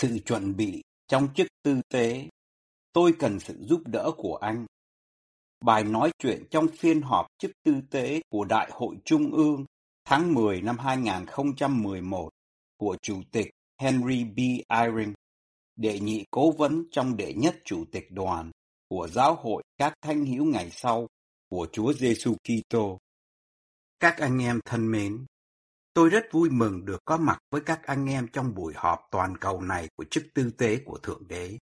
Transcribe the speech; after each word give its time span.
Sự 0.00 0.18
chuẩn 0.18 0.56
bị 0.56 0.82
trong 1.08 1.28
chức 1.34 1.46
tư 1.62 1.80
tế. 1.88 2.28
Tôi 2.92 3.14
cần 3.18 3.40
sự 3.40 3.56
giúp 3.60 3.82
đỡ 3.86 4.10
của 4.16 4.36
anh. 4.36 4.66
Bài 5.64 5.84
nói 5.84 6.10
chuyện 6.18 6.44
trong 6.50 6.68
phiên 6.68 7.02
họp 7.02 7.26
chức 7.38 7.50
tư 7.64 7.80
tế 7.90 8.20
của 8.28 8.44
Đại 8.44 8.70
hội 8.72 8.96
Trung 9.04 9.30
ương 9.32 9.64
tháng 10.04 10.34
10 10.34 10.62
năm 10.62 10.78
2011 10.78 12.28
của 12.76 12.96
Chủ 13.02 13.22
tịch 13.32 13.50
Henry 13.80 14.24
B. 14.24 14.38
Eyring, 14.68 15.14
đệ 15.76 16.00
nhị 16.00 16.24
cố 16.30 16.50
vấn 16.50 16.84
trong 16.90 17.16
đệ 17.16 17.34
nhất 17.34 17.56
Chủ 17.64 17.84
tịch 17.92 18.06
đoàn 18.10 18.50
của 18.88 19.08
Giáo 19.08 19.34
hội 19.34 19.62
các 19.78 19.92
thanh 20.02 20.24
hiếu 20.24 20.44
ngày 20.44 20.70
sau 20.70 21.06
của 21.50 21.66
Chúa 21.72 21.92
Giêsu 21.92 22.34
Kitô. 22.34 22.98
Các 24.00 24.16
anh 24.18 24.38
em 24.38 24.60
thân 24.64 24.90
mến, 24.90 25.26
Tôi 25.94 26.08
rất 26.08 26.26
vui 26.32 26.50
mừng 26.50 26.84
được 26.84 27.04
có 27.04 27.16
mặt 27.16 27.38
với 27.50 27.60
các 27.60 27.82
anh 27.82 28.06
em 28.06 28.28
trong 28.32 28.54
buổi 28.54 28.72
họp 28.76 29.08
toàn 29.10 29.36
cầu 29.36 29.60
này 29.60 29.88
của 29.96 30.04
chức 30.04 30.24
tư 30.34 30.50
tế 30.50 30.78
của 30.84 30.98
Thượng 30.98 31.28
Đế. 31.28 31.58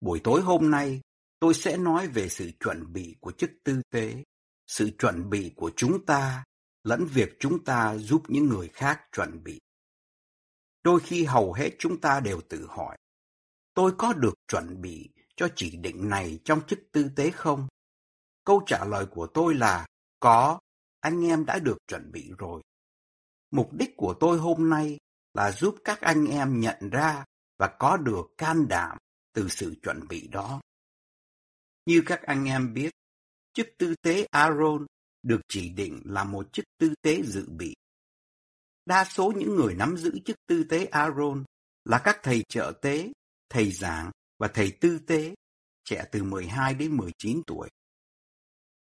Buổi 0.00 0.20
tối 0.24 0.40
hôm 0.40 0.70
nay, 0.70 1.00
tôi 1.40 1.54
sẽ 1.54 1.76
nói 1.76 2.06
về 2.06 2.28
sự 2.28 2.50
chuẩn 2.60 2.92
bị 2.92 3.16
của 3.20 3.32
chức 3.32 3.50
tư 3.64 3.82
tế, 3.90 4.24
sự 4.66 4.90
chuẩn 4.98 5.30
bị 5.30 5.52
của 5.56 5.70
chúng 5.76 6.06
ta, 6.06 6.44
lẫn 6.84 7.04
việc 7.04 7.36
chúng 7.40 7.64
ta 7.64 7.96
giúp 7.96 8.22
những 8.28 8.46
người 8.46 8.68
khác 8.68 9.00
chuẩn 9.12 9.44
bị. 9.44 9.60
Đôi 10.82 11.00
khi 11.00 11.24
hầu 11.24 11.52
hết 11.52 11.70
chúng 11.78 12.00
ta 12.00 12.20
đều 12.20 12.40
tự 12.48 12.66
hỏi, 12.68 12.96
tôi 13.74 13.92
có 13.98 14.12
được 14.12 14.34
chuẩn 14.48 14.80
bị 14.80 15.10
cho 15.36 15.48
chỉ 15.56 15.76
định 15.76 16.08
này 16.08 16.38
trong 16.44 16.60
chức 16.66 16.78
tư 16.92 17.10
tế 17.16 17.30
không? 17.30 17.68
Câu 18.44 18.62
trả 18.66 18.84
lời 18.84 19.06
của 19.06 19.26
tôi 19.26 19.54
là 19.54 19.86
có, 20.20 20.58
anh 21.00 21.26
em 21.26 21.44
đã 21.44 21.58
được 21.58 21.78
chuẩn 21.86 22.12
bị 22.12 22.30
rồi. 22.38 22.62
Mục 23.50 23.72
đích 23.72 23.96
của 23.96 24.14
tôi 24.20 24.38
hôm 24.38 24.70
nay 24.70 24.98
là 25.34 25.52
giúp 25.52 25.76
các 25.84 26.00
anh 26.00 26.26
em 26.26 26.60
nhận 26.60 26.90
ra 26.90 27.24
và 27.58 27.76
có 27.78 27.96
được 27.96 28.26
can 28.38 28.68
đảm 28.68 28.98
từ 29.32 29.48
sự 29.48 29.74
chuẩn 29.82 30.08
bị 30.08 30.28
đó. 30.28 30.60
Như 31.86 32.02
các 32.06 32.22
anh 32.22 32.44
em 32.44 32.74
biết, 32.74 32.90
chức 33.52 33.68
tư 33.78 33.94
tế 34.02 34.26
Aaron 34.30 34.86
được 35.22 35.40
chỉ 35.48 35.68
định 35.68 36.02
là 36.04 36.24
một 36.24 36.52
chức 36.52 36.64
tư 36.78 36.94
tế 37.02 37.22
dự 37.22 37.48
bị. 37.48 37.74
Đa 38.86 39.04
số 39.04 39.32
những 39.36 39.56
người 39.56 39.74
nắm 39.74 39.96
giữ 39.96 40.18
chức 40.24 40.36
tư 40.46 40.64
tế 40.64 40.84
Aaron 40.84 41.44
là 41.84 42.00
các 42.04 42.20
thầy 42.22 42.44
trợ 42.48 42.72
tế, 42.82 43.12
thầy 43.48 43.72
giảng 43.72 44.10
và 44.38 44.48
thầy 44.48 44.72
tư 44.80 44.98
tế, 44.98 45.34
trẻ 45.84 46.04
từ 46.12 46.22
12 46.22 46.74
đến 46.74 46.96
19 46.96 47.42
tuổi. 47.46 47.68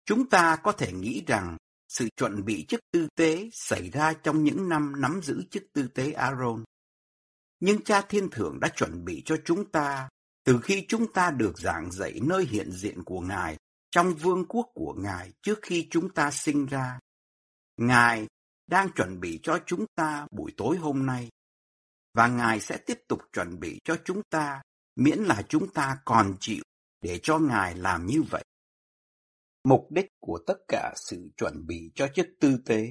Chúng 0.05 0.29
ta 0.29 0.57
có 0.63 0.73
thể 0.73 0.93
nghĩ 0.93 1.23
rằng 1.27 1.57
sự 1.93 2.09
chuẩn 2.17 2.45
bị 2.45 2.65
chức 2.69 2.81
tư 2.93 3.09
tế 3.15 3.49
xảy 3.53 3.91
ra 3.91 4.13
trong 4.23 4.45
những 4.45 4.69
năm 4.69 4.93
nắm 5.01 5.21
giữ 5.23 5.43
chức 5.51 5.63
tư 5.73 5.89
tế 5.89 6.13
Aaron. 6.13 6.65
Nhưng 7.61 7.85
cha 7.85 8.03
thiên 8.09 8.31
thượng 8.31 8.61
đã 8.61 8.69
chuẩn 8.69 9.05
bị 9.05 9.23
cho 9.25 9.37
chúng 9.45 9.71
ta 9.71 10.09
từ 10.45 10.61
khi 10.63 10.85
chúng 10.89 11.13
ta 11.13 11.31
được 11.31 11.59
giảng 11.59 11.93
dạy 11.93 12.21
nơi 12.23 12.45
hiện 12.45 12.73
diện 12.73 13.03
của 13.05 13.21
Ngài 13.21 13.57
trong 13.91 14.15
vương 14.15 14.45
quốc 14.49 14.71
của 14.75 14.95
Ngài 14.99 15.33
trước 15.43 15.59
khi 15.63 15.89
chúng 15.91 16.09
ta 16.15 16.31
sinh 16.31 16.67
ra. 16.67 16.99
Ngài 17.77 18.27
đang 18.67 18.93
chuẩn 18.93 19.21
bị 19.21 19.41
cho 19.43 19.59
chúng 19.67 19.87
ta 19.95 20.27
buổi 20.31 20.53
tối 20.57 20.77
hôm 20.77 21.07
nay 21.07 21.29
và 22.15 22.29
Ngài 22.29 22.61
sẽ 22.61 22.77
tiếp 22.77 22.99
tục 23.09 23.21
chuẩn 23.33 23.61
bị 23.61 23.81
cho 23.85 23.97
chúng 24.05 24.23
ta, 24.31 24.63
miễn 24.97 25.19
là 25.19 25.43
chúng 25.49 25.73
ta 25.73 25.99
còn 26.05 26.37
chịu 26.41 26.63
để 27.01 27.21
cho 27.23 27.39
Ngài 27.39 27.75
làm 27.77 28.07
như 28.07 28.23
vậy. 28.23 28.45
Mục 29.65 29.87
đích 29.91 30.07
của 30.21 30.39
tất 30.47 30.57
cả 30.69 30.93
sự 30.97 31.31
chuẩn 31.37 31.67
bị 31.67 31.91
cho 31.95 32.09
chức 32.15 32.27
tư 32.41 32.57
tế, 32.67 32.89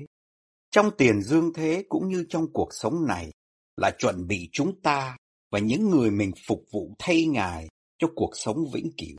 trong 0.71 0.91
tiền 0.97 1.21
dương 1.21 1.53
thế 1.53 1.85
cũng 1.89 2.07
như 2.07 2.25
trong 2.29 2.45
cuộc 2.53 2.69
sống 2.71 3.05
này, 3.07 3.31
là 3.77 3.91
chuẩn 3.97 4.27
bị 4.27 4.49
chúng 4.51 4.81
ta 4.81 5.17
và 5.51 5.59
những 5.59 5.89
người 5.89 6.11
mình 6.11 6.31
phục 6.47 6.63
vụ 6.71 6.95
thay 6.99 7.25
Ngài 7.25 7.67
cho 7.97 8.07
cuộc 8.15 8.31
sống 8.33 8.57
vĩnh 8.73 8.89
cửu. 8.97 9.17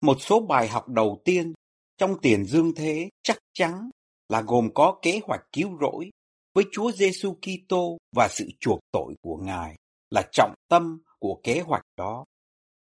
Một 0.00 0.16
số 0.20 0.40
bài 0.40 0.68
học 0.68 0.88
đầu 0.88 1.22
tiên 1.24 1.52
trong 1.98 2.20
tiền 2.22 2.44
dương 2.44 2.74
thế 2.74 3.08
chắc 3.22 3.38
chắn 3.52 3.90
là 4.28 4.42
gồm 4.42 4.68
có 4.74 4.98
kế 5.02 5.20
hoạch 5.24 5.40
cứu 5.52 5.70
rỗi 5.80 6.10
với 6.54 6.64
Chúa 6.72 6.92
Giêsu 6.92 7.34
Kitô 7.34 7.98
và 8.16 8.28
sự 8.30 8.48
chuộc 8.60 8.78
tội 8.92 9.14
của 9.22 9.36
Ngài 9.36 9.76
là 10.10 10.22
trọng 10.32 10.54
tâm 10.68 11.02
của 11.18 11.40
kế 11.42 11.60
hoạch 11.60 11.82
đó. 11.96 12.24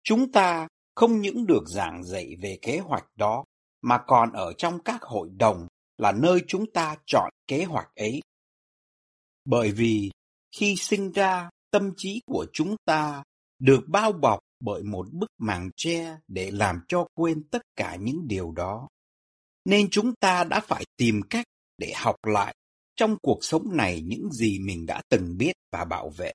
Chúng 0.03 0.31
ta 0.31 0.67
không 0.95 1.22
những 1.22 1.45
được 1.45 1.63
giảng 1.67 2.03
dạy 2.03 2.35
về 2.41 2.59
kế 2.61 2.79
hoạch 2.79 3.05
đó 3.16 3.44
mà 3.81 3.99
còn 4.07 4.31
ở 4.31 4.53
trong 4.53 4.79
các 4.83 5.01
hội 5.01 5.29
đồng 5.38 5.67
là 5.97 6.11
nơi 6.11 6.41
chúng 6.47 6.71
ta 6.71 6.95
chọn 7.05 7.29
kế 7.47 7.63
hoạch 7.63 7.89
ấy. 7.95 8.21
Bởi 9.45 9.71
vì 9.71 10.11
khi 10.57 10.75
sinh 10.75 11.11
ra, 11.11 11.49
tâm 11.71 11.93
trí 11.97 12.21
của 12.25 12.45
chúng 12.53 12.75
ta 12.85 13.23
được 13.59 13.83
bao 13.87 14.11
bọc 14.11 14.39
bởi 14.59 14.83
một 14.83 15.07
bức 15.11 15.29
màn 15.37 15.69
tre 15.75 16.17
để 16.27 16.51
làm 16.51 16.79
cho 16.87 17.07
quên 17.13 17.43
tất 17.51 17.61
cả 17.75 17.95
những 17.95 18.27
điều 18.27 18.51
đó. 18.51 18.87
Nên 19.66 19.87
chúng 19.91 20.13
ta 20.19 20.43
đã 20.43 20.59
phải 20.59 20.83
tìm 20.97 21.21
cách 21.29 21.45
để 21.77 21.93
học 21.95 22.16
lại 22.25 22.55
trong 22.95 23.17
cuộc 23.21 23.39
sống 23.41 23.77
này 23.77 24.01
những 24.01 24.31
gì 24.31 24.59
mình 24.59 24.85
đã 24.85 25.01
từng 25.09 25.37
biết 25.37 25.53
và 25.71 25.85
bảo 25.85 26.09
vệ. 26.09 26.31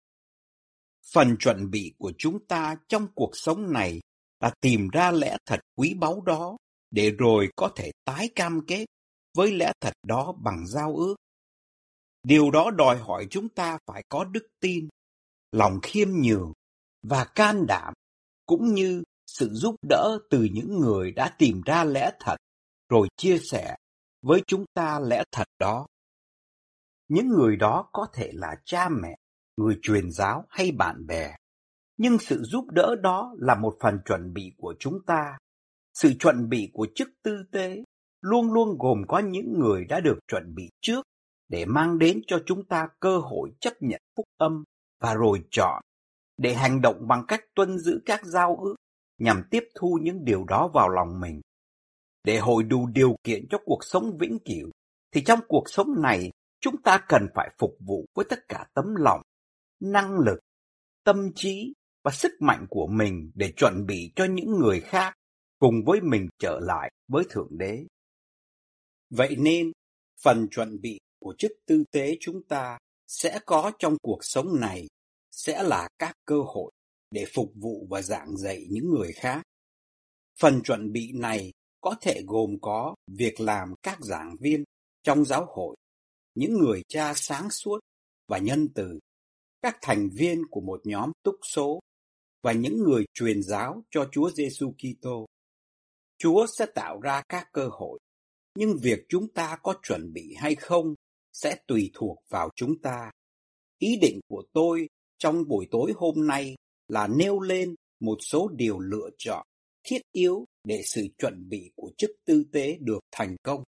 Phần 1.12 1.36
chuẩn 1.36 1.70
bị 1.70 1.94
của 1.98 2.12
chúng 2.18 2.46
ta 2.46 2.76
trong 2.88 3.06
cuộc 3.14 3.30
sống 3.34 3.72
này 3.72 4.00
là 4.40 4.52
tìm 4.60 4.88
ra 4.88 5.10
lẽ 5.10 5.36
thật 5.46 5.60
quý 5.76 5.94
báu 5.94 6.20
đó 6.20 6.56
để 6.92 7.10
rồi 7.18 7.48
có 7.56 7.70
thể 7.76 7.90
tái 8.04 8.30
cam 8.34 8.60
kết 8.66 8.86
với 9.36 9.52
lẽ 9.56 9.72
thật 9.80 9.92
đó 10.06 10.34
bằng 10.42 10.66
giao 10.66 10.96
ước. 10.96 11.14
Điều 12.22 12.50
đó 12.50 12.70
đòi 12.70 12.98
hỏi 12.98 13.26
chúng 13.30 13.48
ta 13.48 13.78
phải 13.86 14.02
có 14.08 14.24
đức 14.24 14.46
tin, 14.60 14.88
lòng 15.52 15.78
khiêm 15.82 16.08
nhường 16.22 16.52
và 17.02 17.24
can 17.24 17.66
đảm, 17.66 17.94
cũng 18.46 18.74
như 18.74 19.02
sự 19.26 19.48
giúp 19.52 19.76
đỡ 19.88 20.18
từ 20.30 20.48
những 20.52 20.80
người 20.80 21.12
đã 21.12 21.34
tìm 21.38 21.60
ra 21.66 21.84
lẽ 21.84 22.10
thật 22.20 22.36
rồi 22.88 23.08
chia 23.16 23.38
sẻ 23.38 23.76
với 24.22 24.42
chúng 24.46 24.64
ta 24.74 25.00
lẽ 25.00 25.22
thật 25.32 25.46
đó. 25.58 25.86
Những 27.08 27.28
người 27.28 27.56
đó 27.56 27.88
có 27.92 28.06
thể 28.12 28.30
là 28.34 28.56
cha 28.64 28.88
mẹ, 28.88 29.16
người 29.56 29.78
truyền 29.82 30.10
giáo 30.10 30.44
hay 30.48 30.72
bạn 30.72 31.06
bè, 31.06 31.36
nhưng 31.96 32.18
sự 32.18 32.42
giúp 32.42 32.64
đỡ 32.70 32.94
đó 33.02 33.34
là 33.38 33.54
một 33.54 33.76
phần 33.80 33.98
chuẩn 34.04 34.32
bị 34.32 34.52
của 34.58 34.74
chúng 34.78 34.98
ta 35.06 35.38
sự 35.94 36.12
chuẩn 36.18 36.48
bị 36.48 36.70
của 36.72 36.86
chức 36.94 37.08
tư 37.22 37.42
tế 37.52 37.84
luôn 38.20 38.52
luôn 38.52 38.78
gồm 38.78 39.02
có 39.08 39.18
những 39.18 39.58
người 39.58 39.84
đã 39.84 40.00
được 40.00 40.18
chuẩn 40.28 40.54
bị 40.54 40.68
trước 40.80 41.02
để 41.48 41.64
mang 41.64 41.98
đến 41.98 42.20
cho 42.26 42.42
chúng 42.46 42.64
ta 42.64 42.88
cơ 43.00 43.18
hội 43.18 43.50
chấp 43.60 43.72
nhận 43.80 44.00
phúc 44.16 44.26
âm 44.36 44.64
và 45.00 45.14
rồi 45.14 45.42
chọn 45.50 45.82
để 46.36 46.54
hành 46.54 46.80
động 46.80 47.08
bằng 47.08 47.24
cách 47.28 47.40
tuân 47.54 47.78
giữ 47.78 48.00
các 48.06 48.24
giao 48.24 48.56
ước 48.56 48.74
nhằm 49.18 49.42
tiếp 49.50 49.64
thu 49.74 49.98
những 50.02 50.24
điều 50.24 50.44
đó 50.44 50.70
vào 50.74 50.88
lòng 50.88 51.20
mình. 51.20 51.40
Để 52.24 52.38
hội 52.38 52.62
đủ 52.62 52.86
điều 52.86 53.16
kiện 53.24 53.46
cho 53.50 53.58
cuộc 53.64 53.84
sống 53.84 54.16
vĩnh 54.18 54.38
cửu 54.44 54.70
thì 55.14 55.24
trong 55.24 55.40
cuộc 55.48 55.64
sống 55.66 56.02
này 56.02 56.30
chúng 56.60 56.82
ta 56.82 57.04
cần 57.08 57.26
phải 57.34 57.50
phục 57.58 57.76
vụ 57.86 58.06
với 58.14 58.24
tất 58.28 58.48
cả 58.48 58.66
tấm 58.74 58.94
lòng, 58.94 59.22
năng 59.80 60.18
lực, 60.18 60.38
tâm 61.04 61.32
trí 61.34 61.72
và 62.04 62.10
sức 62.10 62.32
mạnh 62.40 62.66
của 62.70 62.86
mình 62.86 63.30
để 63.34 63.52
chuẩn 63.56 63.86
bị 63.86 64.12
cho 64.16 64.24
những 64.24 64.50
người 64.58 64.80
khác 64.80 65.14
cùng 65.62 65.84
với 65.86 66.00
mình 66.00 66.28
trở 66.38 66.60
lại 66.62 66.90
với 67.08 67.24
Thượng 67.30 67.58
Đế. 67.58 67.84
Vậy 69.10 69.36
nên, 69.38 69.72
phần 70.22 70.48
chuẩn 70.50 70.80
bị 70.80 71.00
của 71.20 71.34
chức 71.38 71.52
tư 71.66 71.84
tế 71.92 72.16
chúng 72.20 72.42
ta 72.48 72.78
sẽ 73.06 73.40
có 73.46 73.72
trong 73.78 73.96
cuộc 74.02 74.18
sống 74.22 74.60
này 74.60 74.86
sẽ 75.30 75.62
là 75.62 75.88
các 75.98 76.12
cơ 76.24 76.42
hội 76.46 76.72
để 77.10 77.24
phục 77.34 77.52
vụ 77.54 77.86
và 77.90 78.02
giảng 78.02 78.36
dạy 78.36 78.66
những 78.70 78.90
người 78.90 79.12
khác. 79.12 79.42
Phần 80.38 80.62
chuẩn 80.62 80.92
bị 80.92 81.12
này 81.14 81.52
có 81.80 81.94
thể 82.00 82.22
gồm 82.26 82.50
có 82.60 82.94
việc 83.06 83.40
làm 83.40 83.74
các 83.82 83.98
giảng 84.00 84.36
viên 84.40 84.64
trong 85.02 85.24
giáo 85.24 85.46
hội, 85.48 85.76
những 86.34 86.58
người 86.58 86.82
cha 86.88 87.14
sáng 87.14 87.50
suốt 87.50 87.78
và 88.28 88.38
nhân 88.38 88.68
từ, 88.74 88.98
các 89.62 89.78
thành 89.82 90.08
viên 90.14 90.42
của 90.50 90.60
một 90.60 90.80
nhóm 90.84 91.12
túc 91.22 91.36
số 91.42 91.80
và 92.42 92.52
những 92.52 92.82
người 92.82 93.04
truyền 93.14 93.42
giáo 93.42 93.82
cho 93.90 94.08
Chúa 94.12 94.30
Giêsu 94.30 94.72
Kitô. 94.72 95.26
Chúa 96.22 96.46
sẽ 96.46 96.66
tạo 96.74 97.00
ra 97.00 97.22
các 97.28 97.48
cơ 97.52 97.68
hội 97.72 97.98
nhưng 98.54 98.76
việc 98.82 98.98
chúng 99.08 99.32
ta 99.32 99.58
có 99.62 99.74
chuẩn 99.82 100.12
bị 100.12 100.34
hay 100.38 100.54
không 100.54 100.94
sẽ 101.32 101.56
tùy 101.66 101.90
thuộc 101.94 102.18
vào 102.28 102.50
chúng 102.56 102.82
ta. 102.82 103.10
Ý 103.78 103.96
định 104.00 104.20
của 104.28 104.42
tôi 104.52 104.88
trong 105.18 105.48
buổi 105.48 105.66
tối 105.70 105.92
hôm 105.96 106.26
nay 106.26 106.56
là 106.88 107.06
nêu 107.06 107.40
lên 107.40 107.74
một 108.00 108.18
số 108.20 108.48
điều 108.48 108.78
lựa 108.78 109.10
chọn 109.18 109.46
thiết 109.84 110.02
yếu 110.12 110.44
để 110.64 110.82
sự 110.84 111.06
chuẩn 111.18 111.48
bị 111.48 111.70
của 111.76 111.90
chức 111.98 112.10
tư 112.24 112.44
tế 112.52 112.78
được 112.80 113.00
thành 113.10 113.36
công. 113.42 113.62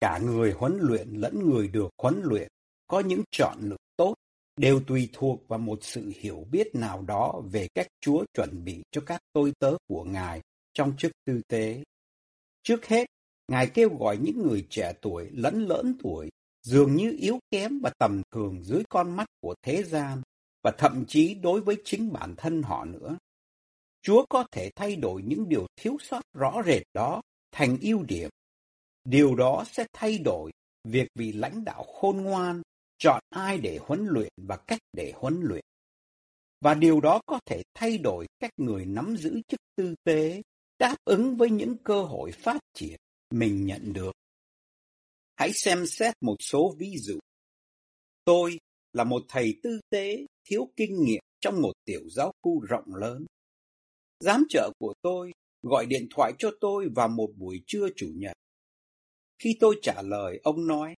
Cả 0.00 0.18
người 0.18 0.52
huấn 0.52 0.78
luyện 0.80 1.08
lẫn 1.08 1.50
người 1.50 1.68
được 1.68 1.88
huấn 2.02 2.20
luyện 2.24 2.48
có 2.86 3.00
những 3.00 3.22
chọn 3.30 3.58
lựa 3.60 3.76
tốt 3.96 4.14
đều 4.56 4.80
tùy 4.86 5.08
thuộc 5.12 5.48
vào 5.48 5.58
một 5.58 5.78
sự 5.82 6.12
hiểu 6.16 6.46
biết 6.50 6.74
nào 6.74 7.02
đó 7.02 7.42
về 7.52 7.68
cách 7.74 7.86
Chúa 8.00 8.24
chuẩn 8.34 8.64
bị 8.64 8.82
cho 8.90 9.00
các 9.06 9.20
tôi 9.32 9.52
tớ 9.58 9.76
của 9.88 10.04
Ngài 10.04 10.40
trong 10.74 10.96
chức 10.96 11.12
tư 11.24 11.40
tế. 11.48 11.82
Trước 12.62 12.86
hết, 12.86 13.06
Ngài 13.48 13.66
kêu 13.74 13.96
gọi 13.96 14.16
những 14.16 14.42
người 14.42 14.66
trẻ 14.70 14.92
tuổi 15.02 15.30
lẫn 15.32 15.66
lớn 15.66 15.96
tuổi 16.02 16.30
dường 16.62 16.96
như 16.96 17.16
yếu 17.18 17.38
kém 17.50 17.80
và 17.80 17.90
tầm 17.98 18.22
thường 18.30 18.62
dưới 18.62 18.82
con 18.88 19.16
mắt 19.16 19.26
của 19.40 19.54
thế 19.62 19.82
gian 19.82 20.22
và 20.62 20.72
thậm 20.78 21.04
chí 21.08 21.34
đối 21.34 21.60
với 21.60 21.76
chính 21.84 22.12
bản 22.12 22.34
thân 22.36 22.62
họ 22.62 22.84
nữa. 22.84 23.16
Chúa 24.02 24.26
có 24.28 24.44
thể 24.52 24.70
thay 24.76 24.96
đổi 24.96 25.22
những 25.22 25.48
điều 25.48 25.66
thiếu 25.76 25.96
sót 26.00 26.20
rõ 26.32 26.62
rệt 26.66 26.82
đó 26.94 27.22
thành 27.52 27.78
ưu 27.80 28.02
điểm. 28.02 28.30
Điều 29.04 29.34
đó 29.34 29.64
sẽ 29.72 29.86
thay 29.92 30.18
đổi 30.18 30.52
việc 30.84 31.08
vị 31.14 31.32
lãnh 31.32 31.64
đạo 31.64 31.84
khôn 31.84 32.16
ngoan 32.16 32.62
chọn 32.98 33.22
ai 33.30 33.58
để 33.58 33.78
huấn 33.82 34.06
luyện 34.06 34.32
và 34.36 34.56
cách 34.56 34.80
để 34.92 35.12
huấn 35.16 35.40
luyện. 35.42 35.64
Và 36.60 36.74
điều 36.74 37.00
đó 37.00 37.20
có 37.26 37.40
thể 37.46 37.62
thay 37.74 37.98
đổi 37.98 38.26
cách 38.40 38.50
người 38.56 38.84
nắm 38.84 39.16
giữ 39.16 39.40
chức 39.48 39.60
tư 39.76 39.94
tế 40.04 40.42
đáp 40.78 40.96
ứng 41.04 41.36
với 41.36 41.50
những 41.50 41.76
cơ 41.84 42.02
hội 42.02 42.32
phát 42.32 42.60
triển 42.74 42.96
mình 43.30 43.66
nhận 43.66 43.92
được. 43.92 44.12
Hãy 45.36 45.52
xem 45.52 45.86
xét 45.86 46.14
một 46.20 46.36
số 46.40 46.74
ví 46.78 46.96
dụ. 46.98 47.18
Tôi 48.24 48.58
là 48.92 49.04
một 49.04 49.24
thầy 49.28 49.60
tư 49.62 49.80
tế 49.90 50.26
thiếu 50.44 50.68
kinh 50.76 51.04
nghiệm 51.04 51.22
trong 51.40 51.62
một 51.62 51.72
tiểu 51.84 52.00
giáo 52.10 52.32
khu 52.42 52.60
rộng 52.60 52.94
lớn. 52.94 53.26
Giám 54.20 54.44
trợ 54.48 54.70
của 54.78 54.94
tôi 55.02 55.32
gọi 55.62 55.86
điện 55.86 56.06
thoại 56.10 56.32
cho 56.38 56.50
tôi 56.60 56.88
vào 56.94 57.08
một 57.08 57.30
buổi 57.36 57.62
trưa 57.66 57.88
chủ 57.96 58.06
nhật. 58.14 58.36
Khi 59.38 59.56
tôi 59.60 59.78
trả 59.82 60.02
lời, 60.02 60.40
ông 60.42 60.66
nói, 60.66 60.94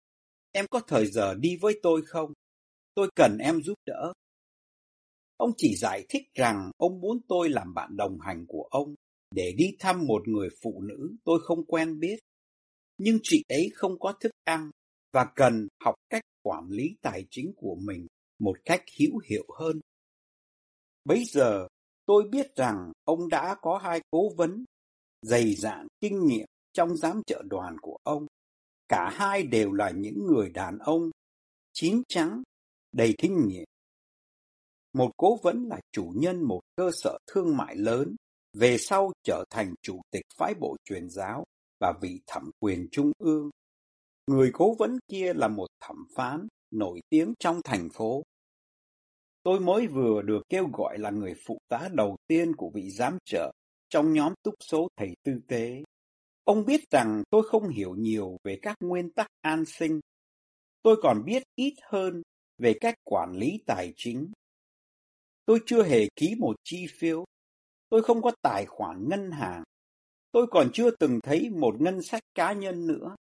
em 0.52 0.66
có 0.70 0.80
thời 0.86 1.06
giờ 1.06 1.34
đi 1.34 1.56
với 1.56 1.80
tôi 1.82 2.02
không? 2.06 2.32
Tôi 2.94 3.10
cần 3.14 3.38
em 3.38 3.62
giúp 3.62 3.78
đỡ. 3.86 4.12
Ông 5.36 5.50
chỉ 5.56 5.76
giải 5.76 6.06
thích 6.08 6.22
rằng 6.34 6.70
ông 6.76 7.00
muốn 7.00 7.20
tôi 7.28 7.48
làm 7.48 7.74
bạn 7.74 7.96
đồng 7.96 8.18
hành 8.20 8.44
của 8.48 8.68
ông 8.70 8.94
để 9.36 9.54
đi 9.56 9.76
thăm 9.78 10.06
một 10.06 10.28
người 10.28 10.48
phụ 10.62 10.80
nữ 10.80 11.14
tôi 11.24 11.40
không 11.42 11.64
quen 11.64 12.00
biết. 12.00 12.18
Nhưng 12.98 13.18
chị 13.22 13.42
ấy 13.48 13.70
không 13.74 13.98
có 13.98 14.12
thức 14.20 14.32
ăn 14.44 14.70
và 15.12 15.26
cần 15.34 15.68
học 15.84 15.94
cách 16.10 16.22
quản 16.42 16.68
lý 16.68 16.96
tài 17.02 17.26
chính 17.30 17.52
của 17.56 17.76
mình 17.80 18.06
một 18.38 18.56
cách 18.64 18.84
hữu 19.00 19.18
hiệu 19.28 19.44
hơn. 19.58 19.80
Bấy 21.04 21.24
giờ, 21.24 21.68
tôi 22.06 22.24
biết 22.30 22.56
rằng 22.56 22.92
ông 23.04 23.28
đã 23.28 23.56
có 23.62 23.78
hai 23.78 24.00
cố 24.10 24.28
vấn 24.36 24.64
dày 25.22 25.54
dạn 25.54 25.86
kinh 26.00 26.26
nghiệm 26.26 26.46
trong 26.72 26.96
giám 26.96 27.22
trợ 27.26 27.42
đoàn 27.46 27.76
của 27.80 27.98
ông. 28.02 28.26
Cả 28.88 29.10
hai 29.12 29.42
đều 29.42 29.72
là 29.72 29.90
những 29.90 30.26
người 30.26 30.50
đàn 30.50 30.78
ông 30.78 31.10
chín 31.72 32.02
chắn, 32.08 32.42
đầy 32.92 33.14
kinh 33.18 33.48
nghiệm. 33.48 33.64
Một 34.92 35.10
cố 35.16 35.38
vấn 35.42 35.64
là 35.68 35.80
chủ 35.92 36.12
nhân 36.16 36.42
một 36.42 36.60
cơ 36.76 36.90
sở 36.92 37.18
thương 37.26 37.56
mại 37.56 37.76
lớn, 37.76 38.16
về 38.58 38.78
sau 38.78 39.12
trở 39.22 39.44
thành 39.50 39.74
chủ 39.82 40.00
tịch 40.10 40.24
phái 40.36 40.54
bộ 40.54 40.76
truyền 40.84 41.08
giáo 41.08 41.44
và 41.80 41.94
vị 42.02 42.20
thẩm 42.26 42.50
quyền 42.60 42.88
trung 42.92 43.12
ương. 43.18 43.50
Người 44.26 44.50
cố 44.52 44.74
vấn 44.78 44.98
kia 45.08 45.32
là 45.34 45.48
một 45.48 45.66
thẩm 45.80 45.96
phán 46.14 46.46
nổi 46.70 47.00
tiếng 47.08 47.34
trong 47.38 47.60
thành 47.64 47.88
phố. 47.94 48.22
Tôi 49.42 49.60
mới 49.60 49.86
vừa 49.86 50.22
được 50.22 50.42
kêu 50.48 50.68
gọi 50.72 50.98
là 50.98 51.10
người 51.10 51.34
phụ 51.46 51.58
tá 51.68 51.88
đầu 51.92 52.16
tiên 52.26 52.56
của 52.56 52.70
vị 52.74 52.90
giám 52.90 53.18
trợ 53.24 53.52
trong 53.88 54.12
nhóm 54.12 54.32
túc 54.42 54.54
số 54.60 54.88
thầy 54.96 55.14
tư 55.24 55.32
tế. 55.48 55.82
Ông 56.44 56.64
biết 56.64 56.80
rằng 56.90 57.22
tôi 57.30 57.42
không 57.48 57.68
hiểu 57.68 57.94
nhiều 57.94 58.36
về 58.44 58.58
các 58.62 58.76
nguyên 58.80 59.10
tắc 59.10 59.26
an 59.40 59.64
sinh. 59.64 60.00
Tôi 60.82 60.96
còn 61.02 61.24
biết 61.24 61.42
ít 61.54 61.74
hơn 61.82 62.22
về 62.58 62.74
cách 62.80 62.94
quản 63.04 63.32
lý 63.32 63.58
tài 63.66 63.92
chính. 63.96 64.32
Tôi 65.44 65.60
chưa 65.66 65.82
hề 65.82 66.08
ký 66.16 66.34
một 66.38 66.56
chi 66.64 66.86
phiếu. 66.98 67.24
Tôi 67.88 68.02
không 68.02 68.22
có 68.22 68.32
tài 68.42 68.66
khoản 68.66 69.08
ngân 69.08 69.30
hàng. 69.30 69.62
Tôi 70.32 70.46
còn 70.50 70.70
chưa 70.72 70.90
từng 70.90 71.20
thấy 71.22 71.50
một 71.50 71.80
ngân 71.80 72.02
sách 72.02 72.22
cá 72.34 72.52
nhân 72.52 72.86
nữa. 72.86 73.16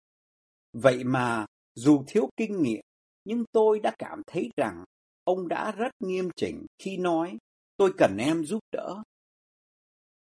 Vậy 0.73 1.03
mà, 1.03 1.45
dù 1.75 2.03
thiếu 2.07 2.29
kinh 2.37 2.61
nghiệm, 2.61 2.81
nhưng 3.25 3.43
tôi 3.51 3.79
đã 3.79 3.95
cảm 3.99 4.21
thấy 4.27 4.49
rằng 4.57 4.83
ông 5.23 5.47
đã 5.47 5.71
rất 5.71 5.91
nghiêm 5.99 6.29
chỉnh 6.35 6.65
khi 6.79 6.97
nói 6.97 7.37
tôi 7.77 7.93
cần 7.97 8.17
em 8.17 8.45
giúp 8.45 8.59
đỡ. 8.71 9.03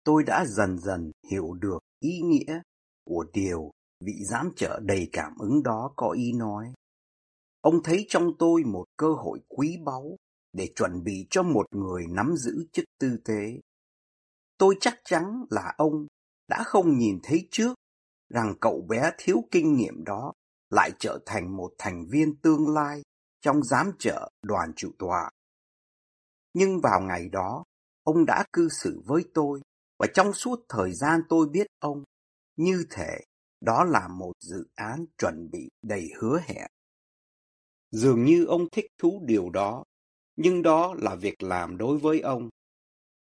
Tôi 0.05 0.23
đã 0.27 0.45
dần 0.45 0.79
dần 0.79 1.11
hiểu 1.31 1.55
được 1.55 1.79
ý 2.01 2.21
nghĩa 2.21 2.61
của 3.05 3.25
điều 3.33 3.71
vị 4.01 4.13
giám 4.25 4.51
trợ 4.57 4.81
đầy 4.83 5.09
cảm 5.13 5.33
ứng 5.39 5.63
đó 5.63 5.93
có 5.97 6.11
ý 6.11 6.33
nói. 6.33 6.73
Ông 7.61 7.83
thấy 7.85 8.05
trong 8.09 8.33
tôi 8.39 8.63
một 8.65 8.85
cơ 8.97 9.13
hội 9.13 9.41
quý 9.49 9.79
báu 9.85 10.17
để 10.53 10.73
chuẩn 10.77 11.05
bị 11.05 11.27
cho 11.31 11.43
một 11.43 11.67
người 11.71 12.05
nắm 12.09 12.35
giữ 12.37 12.67
chức 12.73 12.85
tư 12.99 13.17
tế. 13.25 13.61
Tôi 14.63 14.77
chắc 14.81 14.99
chắn 15.05 15.45
là 15.51 15.75
ông 15.77 16.07
đã 16.49 16.63
không 16.67 16.99
nhìn 16.99 17.21
thấy 17.23 17.49
trước 17.51 17.75
rằng 18.29 18.55
cậu 18.61 18.87
bé 18.89 19.11
thiếu 19.19 19.45
kinh 19.51 19.77
nghiệm 19.77 20.05
đó 20.05 20.33
lại 20.71 20.91
trở 20.99 21.19
thành 21.27 21.57
một 21.57 21.73
thành 21.79 22.07
viên 22.11 22.37
tương 22.37 22.69
lai 22.69 23.03
trong 23.41 23.63
giám 23.63 23.93
trợ 23.99 24.31
đoàn 24.43 24.73
chủ 24.77 24.93
tọa. 24.99 25.31
Nhưng 26.55 26.81
vào 26.81 27.01
ngày 27.01 27.29
đó, 27.29 27.65
ông 28.03 28.27
đã 28.27 28.45
cư 28.53 28.69
xử 28.83 29.03
với 29.07 29.25
tôi 29.35 29.61
và 29.99 30.07
trong 30.15 30.33
suốt 30.33 30.61
thời 30.69 30.93
gian 30.93 31.21
tôi 31.29 31.49
biết 31.49 31.67
ông, 31.79 32.05
như 32.57 32.85
thể 32.91 33.21
đó 33.61 33.85
là 33.85 34.09
một 34.09 34.33
dự 34.41 34.67
án 34.75 35.05
chuẩn 35.19 35.51
bị 35.53 35.69
đầy 35.83 36.09
hứa 36.19 36.41
hẹn. 36.45 36.71
Dường 37.91 38.25
như 38.25 38.45
ông 38.45 38.69
thích 38.73 38.87
thú 38.99 39.23
điều 39.27 39.51
đó, 39.51 39.85
nhưng 40.37 40.63
đó 40.63 40.95
là 40.99 41.15
việc 41.15 41.43
làm 41.43 41.77
đối 41.77 41.99
với 41.99 42.21
ông. 42.21 42.49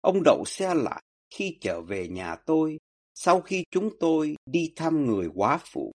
Ông 0.01 0.23
đậu 0.25 0.43
xe 0.47 0.75
lại 0.75 1.03
khi 1.31 1.59
trở 1.61 1.81
về 1.81 2.09
nhà 2.09 2.37
tôi, 2.47 2.79
sau 3.15 3.41
khi 3.41 3.65
chúng 3.71 3.91
tôi 4.01 4.37
đi 4.47 4.73
thăm 4.77 5.07
người 5.07 5.29
quá 5.35 5.59
phụ 5.73 5.93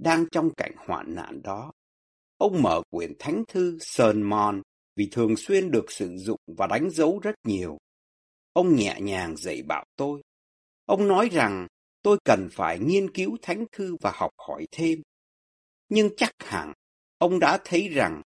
đang 0.00 0.24
trong 0.32 0.50
cảnh 0.56 0.74
hoạn 0.76 1.14
nạn 1.14 1.42
đó. 1.42 1.72
Ông 2.36 2.62
mở 2.62 2.82
quyển 2.90 3.12
thánh 3.18 3.44
thư 3.48 3.78
sờn 3.80 4.22
mòn 4.22 4.62
vì 4.96 5.08
thường 5.12 5.36
xuyên 5.36 5.70
được 5.70 5.92
sử 5.92 6.16
dụng 6.16 6.40
và 6.56 6.66
đánh 6.66 6.90
dấu 6.90 7.18
rất 7.22 7.34
nhiều. 7.44 7.78
Ông 8.52 8.76
nhẹ 8.76 9.00
nhàng 9.00 9.36
dạy 9.36 9.62
bảo 9.62 9.84
tôi. 9.96 10.22
Ông 10.86 11.08
nói 11.08 11.28
rằng 11.32 11.66
tôi 12.02 12.18
cần 12.24 12.48
phải 12.52 12.78
nghiên 12.78 13.10
cứu 13.10 13.36
thánh 13.42 13.64
thư 13.72 13.96
và 14.00 14.12
học 14.14 14.30
hỏi 14.48 14.66
thêm. 14.72 15.02
Nhưng 15.88 16.10
chắc 16.16 16.30
hẳn 16.38 16.72
ông 17.18 17.38
đã 17.38 17.58
thấy 17.64 17.88
rằng 17.88 18.22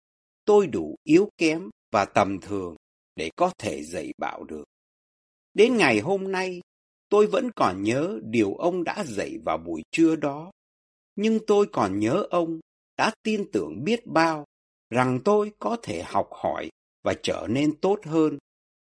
tôi 0.46 0.68
đủ 0.68 0.96
yếu 1.04 1.30
kém 1.38 1.70
và 1.92 2.06
tầm 2.06 2.40
thường 2.42 2.76
để 3.16 3.30
có 3.36 3.52
thể 3.58 3.84
dạy 3.84 4.12
bảo 4.18 4.44
được. 4.44 4.64
Đến 5.56 5.78
ngày 5.78 6.00
hôm 6.00 6.32
nay, 6.32 6.62
tôi 7.10 7.28
vẫn 7.28 7.52
còn 7.56 7.84
nhớ 7.84 8.20
điều 8.24 8.54
ông 8.56 8.84
đã 8.84 9.04
dạy 9.08 9.38
vào 9.46 9.58
buổi 9.58 9.82
trưa 9.92 10.16
đó. 10.16 10.52
Nhưng 11.16 11.40
tôi 11.48 11.68
còn 11.72 12.00
nhớ 12.00 12.24
ông 12.30 12.60
đã 12.98 13.12
tin 13.24 13.52
tưởng 13.52 13.84
biết 13.84 14.08
bao 14.08 14.46
rằng 14.90 15.20
tôi 15.26 15.52
có 15.60 15.78
thể 15.84 16.04
học 16.04 16.30
hỏi 16.32 16.70
và 17.04 17.14
trở 17.24 17.48
nên 17.50 17.80
tốt 17.80 18.00
hơn 18.04 18.38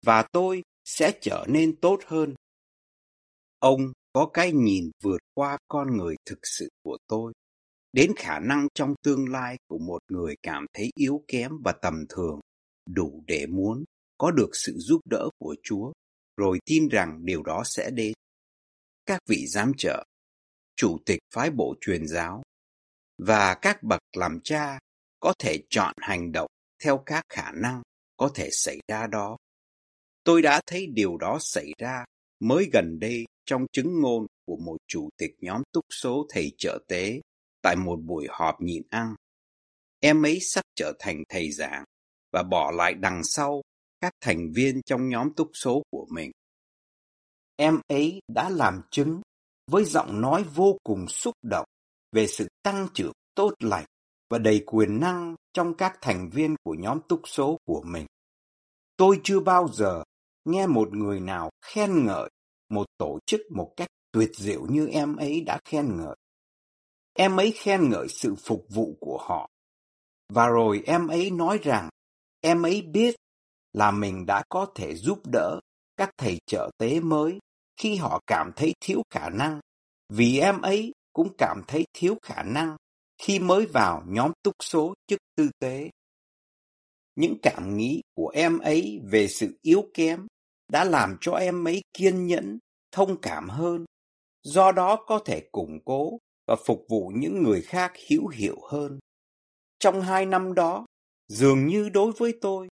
và 0.06 0.24
tôi 0.32 0.62
sẽ 0.84 1.18
trở 1.20 1.46
nên 1.48 1.76
tốt 1.76 2.00
hơn. 2.06 2.34
Ông 3.58 3.92
có 4.12 4.30
cái 4.32 4.52
nhìn 4.52 4.90
vượt 5.02 5.20
qua 5.34 5.58
con 5.68 5.96
người 5.96 6.16
thực 6.26 6.38
sự 6.42 6.68
của 6.82 6.96
tôi, 7.08 7.32
đến 7.92 8.12
khả 8.16 8.38
năng 8.38 8.68
trong 8.74 8.94
tương 9.02 9.28
lai 9.28 9.56
của 9.68 9.78
một 9.78 10.02
người 10.08 10.34
cảm 10.42 10.66
thấy 10.72 10.90
yếu 10.94 11.24
kém 11.28 11.52
và 11.64 11.72
tầm 11.72 12.04
thường, 12.08 12.40
đủ 12.88 13.22
để 13.26 13.46
muốn 13.46 13.84
có 14.18 14.30
được 14.30 14.50
sự 14.52 14.72
giúp 14.78 15.00
đỡ 15.10 15.28
của 15.38 15.56
Chúa, 15.62 15.92
rồi 16.36 16.58
tin 16.64 16.88
rằng 16.88 17.18
điều 17.24 17.42
đó 17.42 17.62
sẽ 17.64 17.90
đến. 17.90 18.12
Các 19.06 19.20
vị 19.28 19.46
giám 19.46 19.72
trợ, 19.78 20.04
chủ 20.76 20.98
tịch 21.06 21.18
phái 21.34 21.50
bộ 21.50 21.74
truyền 21.80 22.06
giáo 22.06 22.42
và 23.18 23.54
các 23.54 23.82
bậc 23.82 24.00
làm 24.16 24.40
cha 24.44 24.78
có 25.20 25.34
thể 25.38 25.62
chọn 25.70 25.94
hành 26.00 26.32
động 26.32 26.50
theo 26.84 27.02
các 27.06 27.24
khả 27.28 27.50
năng 27.54 27.82
có 28.16 28.30
thể 28.34 28.48
xảy 28.52 28.78
ra 28.88 29.06
đó. 29.06 29.36
Tôi 30.24 30.42
đã 30.42 30.60
thấy 30.66 30.86
điều 30.86 31.16
đó 31.16 31.38
xảy 31.40 31.72
ra 31.78 32.04
mới 32.40 32.70
gần 32.72 32.98
đây 33.00 33.24
trong 33.44 33.66
chứng 33.72 34.00
ngôn 34.00 34.26
của 34.46 34.56
một 34.56 34.76
chủ 34.88 35.08
tịch 35.16 35.30
nhóm 35.40 35.62
túc 35.72 35.84
số 35.90 36.26
thầy 36.28 36.52
trợ 36.58 36.78
tế 36.88 37.20
tại 37.62 37.76
một 37.76 37.96
buổi 37.96 38.26
họp 38.30 38.60
nhịn 38.60 38.82
ăn. 38.90 39.14
Em 40.00 40.26
ấy 40.26 40.38
sắp 40.40 40.64
trở 40.74 40.92
thành 40.98 41.22
thầy 41.28 41.52
giảng 41.52 41.84
và 42.32 42.42
bỏ 42.42 42.70
lại 42.70 42.94
đằng 42.94 43.24
sau 43.24 43.62
các 44.02 44.12
thành 44.20 44.52
viên 44.54 44.82
trong 44.82 45.08
nhóm 45.08 45.34
túc 45.34 45.50
số 45.54 45.82
của 45.90 46.06
mình. 46.10 46.30
Em 47.56 47.80
ấy 47.88 48.20
đã 48.28 48.50
làm 48.50 48.80
chứng 48.90 49.20
với 49.70 49.84
giọng 49.84 50.20
nói 50.20 50.44
vô 50.54 50.78
cùng 50.84 51.08
xúc 51.08 51.34
động 51.42 51.66
về 52.12 52.26
sự 52.26 52.48
tăng 52.62 52.88
trưởng 52.94 53.12
tốt 53.34 53.54
lành 53.60 53.84
và 54.30 54.38
đầy 54.38 54.62
quyền 54.66 55.00
năng 55.00 55.36
trong 55.52 55.74
các 55.74 55.98
thành 56.00 56.30
viên 56.30 56.56
của 56.62 56.74
nhóm 56.74 57.00
túc 57.08 57.20
số 57.24 57.58
của 57.64 57.82
mình. 57.86 58.06
Tôi 58.96 59.20
chưa 59.24 59.40
bao 59.40 59.68
giờ 59.72 60.02
nghe 60.44 60.66
một 60.66 60.92
người 60.92 61.20
nào 61.20 61.50
khen 61.64 62.06
ngợi 62.06 62.30
một 62.68 62.86
tổ 62.98 63.18
chức 63.26 63.40
một 63.50 63.72
cách 63.76 63.88
tuyệt 64.12 64.30
diệu 64.34 64.66
như 64.66 64.86
em 64.86 65.16
ấy 65.16 65.40
đã 65.40 65.60
khen 65.64 65.96
ngợi. 65.96 66.16
Em 67.14 67.36
ấy 67.36 67.52
khen 67.56 67.90
ngợi 67.90 68.08
sự 68.08 68.34
phục 68.34 68.66
vụ 68.68 68.96
của 69.00 69.18
họ. 69.28 69.48
Và 70.28 70.48
rồi 70.48 70.82
em 70.86 71.08
ấy 71.08 71.30
nói 71.30 71.58
rằng, 71.62 71.88
em 72.40 72.62
ấy 72.62 72.82
biết 72.82 73.14
là 73.72 73.90
mình 73.90 74.26
đã 74.26 74.42
có 74.48 74.66
thể 74.74 74.94
giúp 74.94 75.26
đỡ 75.26 75.60
các 75.96 76.10
thầy 76.18 76.38
trợ 76.46 76.70
tế 76.78 77.00
mới 77.00 77.38
khi 77.76 77.96
họ 77.96 78.20
cảm 78.26 78.52
thấy 78.56 78.74
thiếu 78.80 79.02
khả 79.10 79.28
năng, 79.28 79.60
vì 80.08 80.38
em 80.38 80.60
ấy 80.60 80.92
cũng 81.12 81.28
cảm 81.38 81.62
thấy 81.68 81.84
thiếu 81.92 82.16
khả 82.22 82.42
năng 82.42 82.76
khi 83.18 83.38
mới 83.38 83.66
vào 83.66 84.02
nhóm 84.06 84.32
túc 84.42 84.54
số 84.60 84.94
chức 85.06 85.18
tư 85.36 85.50
tế. 85.58 85.90
Những 87.16 87.36
cảm 87.42 87.76
nghĩ 87.76 88.00
của 88.14 88.28
em 88.28 88.58
ấy 88.58 89.00
về 89.04 89.28
sự 89.28 89.58
yếu 89.62 89.84
kém 89.94 90.26
đã 90.68 90.84
làm 90.84 91.16
cho 91.20 91.32
em 91.32 91.68
ấy 91.68 91.82
kiên 91.94 92.26
nhẫn, 92.26 92.58
thông 92.92 93.20
cảm 93.20 93.48
hơn, 93.48 93.84
do 94.42 94.72
đó 94.72 95.04
có 95.06 95.18
thể 95.24 95.48
củng 95.52 95.78
cố 95.84 96.18
và 96.46 96.56
phục 96.66 96.84
vụ 96.88 97.12
những 97.14 97.42
người 97.42 97.62
khác 97.62 97.92
hữu 98.10 98.28
hiệu 98.28 98.56
hơn. 98.70 98.98
Trong 99.78 100.00
hai 100.00 100.26
năm 100.26 100.54
đó, 100.54 100.86
dường 101.28 101.66
như 101.66 101.88
đối 101.88 102.12
với 102.12 102.38
tôi, 102.40 102.68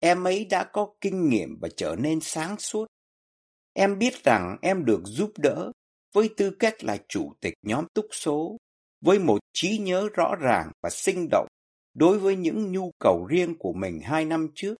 em 0.00 0.24
ấy 0.24 0.44
đã 0.44 0.64
có 0.64 0.94
kinh 1.00 1.28
nghiệm 1.28 1.58
và 1.60 1.68
trở 1.76 1.96
nên 1.98 2.20
sáng 2.20 2.58
suốt. 2.58 2.86
Em 3.72 3.98
biết 3.98 4.24
rằng 4.24 4.56
em 4.62 4.84
được 4.84 5.00
giúp 5.04 5.30
đỡ 5.38 5.72
với 6.14 6.30
tư 6.36 6.50
cách 6.58 6.84
là 6.84 6.96
chủ 7.08 7.32
tịch 7.40 7.54
nhóm 7.62 7.84
túc 7.94 8.06
số, 8.12 8.56
với 9.00 9.18
một 9.18 9.38
trí 9.52 9.78
nhớ 9.78 10.08
rõ 10.14 10.34
ràng 10.40 10.72
và 10.82 10.90
sinh 10.90 11.28
động 11.30 11.46
đối 11.94 12.18
với 12.18 12.36
những 12.36 12.72
nhu 12.72 12.90
cầu 12.98 13.26
riêng 13.26 13.58
của 13.58 13.72
mình 13.72 14.00
hai 14.00 14.24
năm 14.24 14.48
trước. 14.54 14.74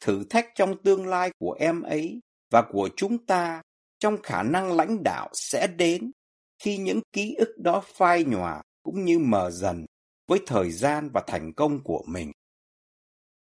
Thử 0.00 0.24
thách 0.30 0.48
trong 0.54 0.82
tương 0.82 1.06
lai 1.06 1.30
của 1.38 1.56
em 1.60 1.82
ấy 1.82 2.20
và 2.50 2.62
của 2.72 2.88
chúng 2.96 3.26
ta 3.26 3.62
trong 3.98 4.16
khả 4.22 4.42
năng 4.42 4.72
lãnh 4.72 5.02
đạo 5.02 5.28
sẽ 5.32 5.66
đến 5.66 6.10
khi 6.58 6.76
những 6.76 7.00
ký 7.12 7.34
ức 7.34 7.54
đó 7.58 7.82
phai 7.86 8.24
nhòa 8.24 8.62
cũng 8.82 9.04
như 9.04 9.18
mờ 9.18 9.50
dần 9.50 9.86
với 10.28 10.38
thời 10.46 10.70
gian 10.70 11.10
và 11.12 11.22
thành 11.26 11.52
công 11.52 11.82
của 11.84 12.04
mình. 12.08 12.32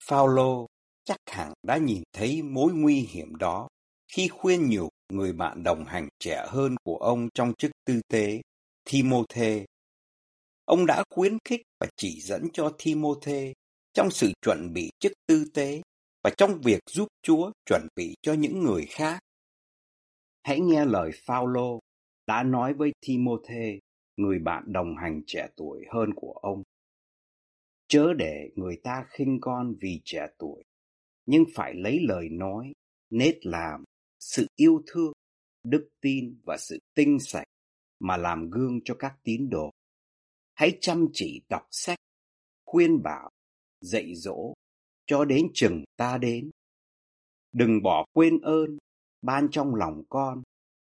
Paulo 0.09 0.65
chắc 1.07 1.17
hẳn 1.25 1.53
đã 1.63 1.77
nhìn 1.77 2.03
thấy 2.13 2.41
mối 2.41 2.73
nguy 2.73 2.99
hiểm 2.99 3.35
đó 3.35 3.67
khi 4.07 4.27
khuyên 4.27 4.69
nhủ 4.69 4.89
người 5.09 5.33
bạn 5.33 5.63
đồng 5.63 5.85
hành 5.85 6.07
trẻ 6.19 6.45
hơn 6.49 6.75
của 6.83 6.97
ông 6.97 7.29
trong 7.33 7.53
chức 7.57 7.71
tư 7.85 8.01
tế, 8.07 8.41
Timothy. 8.91 9.65
Ông 10.65 10.85
đã 10.85 11.03
khuyến 11.09 11.37
khích 11.45 11.61
và 11.79 11.87
chỉ 11.97 12.21
dẫn 12.21 12.47
cho 12.53 12.75
Timothy 12.85 13.53
trong 13.93 14.11
sự 14.11 14.31
chuẩn 14.41 14.73
bị 14.73 14.89
chức 14.99 15.11
tư 15.27 15.45
tế 15.53 15.81
và 16.23 16.29
trong 16.37 16.61
việc 16.63 16.79
giúp 16.89 17.07
Chúa 17.21 17.51
chuẩn 17.65 17.87
bị 17.95 18.15
cho 18.21 18.33
những 18.33 18.63
người 18.63 18.85
khác. 18.89 19.19
Hãy 20.43 20.59
nghe 20.59 20.85
lời 20.85 21.11
Phaolô 21.25 21.79
đã 22.27 22.43
nói 22.43 22.73
với 22.73 22.91
Timothy, 23.07 23.79
người 24.17 24.39
bạn 24.39 24.63
đồng 24.67 24.95
hành 24.97 25.21
trẻ 25.27 25.47
tuổi 25.55 25.85
hơn 25.89 26.13
của 26.15 26.33
ông. 26.41 26.63
Chớ 27.87 28.13
để 28.13 28.49
người 28.55 28.77
ta 28.83 29.05
khinh 29.09 29.37
con 29.41 29.75
vì 29.81 30.01
trẻ 30.05 30.27
tuổi, 30.37 30.63
nhưng 31.27 31.45
phải 31.55 31.73
lấy 31.73 31.99
lời 31.99 32.29
nói, 32.29 32.73
nết 33.09 33.45
làm, 33.45 33.83
sự 34.19 34.47
yêu 34.55 34.83
thương, 34.87 35.11
đức 35.63 35.89
tin 36.01 36.39
và 36.43 36.57
sự 36.57 36.79
tinh 36.95 37.19
sạch 37.19 37.47
mà 37.99 38.17
làm 38.17 38.49
gương 38.49 38.79
cho 38.85 38.95
các 38.99 39.15
tín 39.23 39.49
đồ. 39.49 39.71
Hãy 40.53 40.77
chăm 40.81 41.07
chỉ 41.13 41.41
đọc 41.49 41.67
sách, 41.71 41.97
khuyên 42.65 43.03
bảo, 43.03 43.29
dạy 43.81 44.15
dỗ 44.15 44.53
cho 45.05 45.25
đến 45.25 45.47
chừng 45.53 45.83
ta 45.97 46.17
đến. 46.17 46.51
Đừng 47.51 47.81
bỏ 47.83 48.05
quên 48.13 48.41
ơn 48.41 48.77
ban 49.21 49.47
trong 49.51 49.75
lòng 49.75 50.03
con 50.09 50.43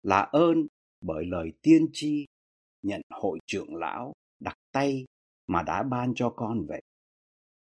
là 0.03 0.19
ơn 0.19 0.67
bởi 1.01 1.25
lời 1.25 1.53
tiên 1.61 1.87
tri 1.93 2.25
nhận 2.81 3.01
hội 3.09 3.39
trưởng 3.45 3.75
lão 3.75 4.13
đặt 4.39 4.57
tay 4.71 5.05
mà 5.47 5.63
đã 5.63 5.83
ban 5.83 6.13
cho 6.15 6.29
con 6.29 6.65
vậy. 6.67 6.81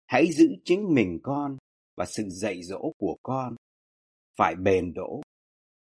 Hãy 0.07 0.33
giữ 0.33 0.49
chính 0.65 0.95
mình 0.95 1.19
con 1.23 1.59
và 2.01 2.07
sự 2.07 2.29
dạy 2.29 2.63
dỗ 2.63 2.93
của 2.99 3.17
con 3.23 3.57
phải 4.37 4.55
bền 4.57 4.93
đỗ 4.95 5.21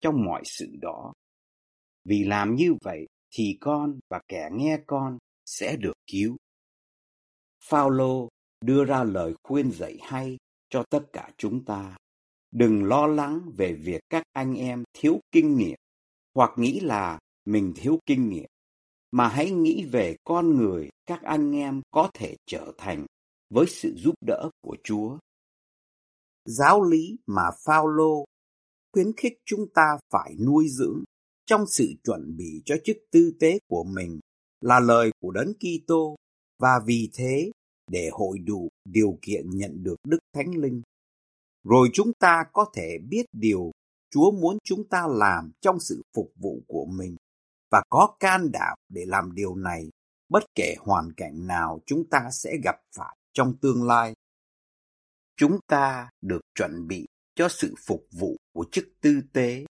trong 0.01 0.25
mọi 0.25 0.43
sự 0.45 0.67
đó. 0.81 1.13
Vì 2.05 2.25
làm 2.25 2.55
như 2.55 2.75
vậy 2.85 3.07
thì 3.31 3.59
con 3.61 3.99
và 4.11 4.21
kẻ 4.29 4.49
nghe 4.53 4.79
con 4.87 5.19
sẽ 5.47 5.77
được 5.77 5.93
cứu. 6.07 6.37
Phaolô 7.65 8.29
đưa 8.65 8.85
ra 8.85 9.05
lời 9.05 9.35
khuyên 9.43 9.71
dạy 9.71 9.99
hay 10.03 10.37
cho 10.71 10.85
tất 10.91 11.01
cả 11.13 11.31
chúng 11.37 11.65
ta. 11.65 11.97
Đừng 12.51 12.85
lo 12.85 13.07
lắng 13.07 13.51
về 13.57 13.73
việc 13.73 14.01
các 14.11 14.23
anh 14.33 14.55
em 14.55 14.85
thiếu 14.93 15.21
kinh 15.33 15.57
nghiệm 15.57 15.79
hoặc 16.35 16.51
nghĩ 16.57 16.81
là 16.81 17.19
mình 17.45 17.73
thiếu 17.77 17.99
kinh 18.07 18.29
nghiệm, 18.29 18.49
mà 19.11 19.29
hãy 19.29 19.51
nghĩ 19.51 19.85
về 19.85 20.17
con 20.25 20.57
người 20.57 20.89
các 21.07 21.23
anh 21.23 21.53
em 21.57 21.83
có 21.91 22.11
thể 22.15 22.37
trở 22.47 22.73
thành 22.79 23.07
với 23.51 23.67
sự 23.67 23.95
giúp 23.97 24.15
đỡ 24.27 24.51
của 24.61 24.77
Chúa. 24.85 25.19
Giáo 26.51 26.83
lý 26.83 27.17
mà 27.27 27.43
Phaolô 27.65 28.25
khuyến 28.93 29.13
khích 29.17 29.33
chúng 29.45 29.67
ta 29.75 29.99
phải 30.13 30.35
nuôi 30.47 30.69
dưỡng 30.69 31.05
trong 31.47 31.67
sự 31.67 31.93
chuẩn 32.05 32.37
bị 32.37 32.63
cho 32.65 32.75
chức 32.85 32.97
tư 33.11 33.33
tế 33.41 33.59
của 33.69 33.85
mình 33.85 34.21
là 34.61 34.81
lời 34.81 35.11
của 35.21 35.31
Đấng 35.31 35.53
Kitô 35.55 36.17
và 36.59 36.81
vì 36.87 37.11
thế, 37.15 37.51
để 37.91 38.09
hội 38.13 38.39
đủ 38.39 38.69
điều 38.85 39.19
kiện 39.23 39.51
nhận 39.51 39.83
được 39.83 39.97
Đức 40.07 40.19
Thánh 40.35 40.55
Linh. 40.55 40.83
Rồi 41.65 41.89
chúng 41.93 42.13
ta 42.19 42.45
có 42.53 42.67
thể 42.75 42.99
biết 43.09 43.27
điều 43.33 43.71
Chúa 44.11 44.31
muốn 44.31 44.59
chúng 44.65 44.89
ta 44.89 45.07
làm 45.11 45.51
trong 45.61 45.81
sự 45.81 46.03
phục 46.17 46.33
vụ 46.37 46.63
của 46.67 46.85
mình 46.85 47.17
và 47.71 47.83
có 47.89 48.17
can 48.21 48.53
đảm 48.53 48.79
để 48.89 49.05
làm 49.07 49.35
điều 49.35 49.55
này, 49.55 49.91
bất 50.29 50.43
kể 50.55 50.75
hoàn 50.79 51.13
cảnh 51.13 51.47
nào 51.47 51.81
chúng 51.87 52.09
ta 52.11 52.29
sẽ 52.33 52.57
gặp 52.65 52.77
phải 52.97 53.17
trong 53.33 53.57
tương 53.61 53.83
lai. 53.83 54.15
Chúng 55.39 55.59
ta 55.67 56.11
được 56.21 56.41
chuẩn 56.55 56.87
bị 56.87 57.07
cho 57.35 57.49
sự 57.49 57.75
phục 57.87 58.07
vụ 58.19 58.37
của 58.53 58.65
chức 58.73 58.85
tư 59.01 59.21
tế 59.33 59.65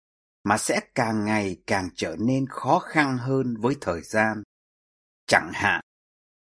mà 0.43 0.57
sẽ 0.57 0.79
càng 0.95 1.25
ngày 1.25 1.62
càng 1.67 1.89
trở 1.95 2.15
nên 2.19 2.45
khó 2.50 2.79
khăn 2.79 3.17
hơn 3.17 3.55
với 3.59 3.75
thời 3.81 4.01
gian. 4.01 4.43
Chẳng 5.25 5.51
hạn, 5.53 5.81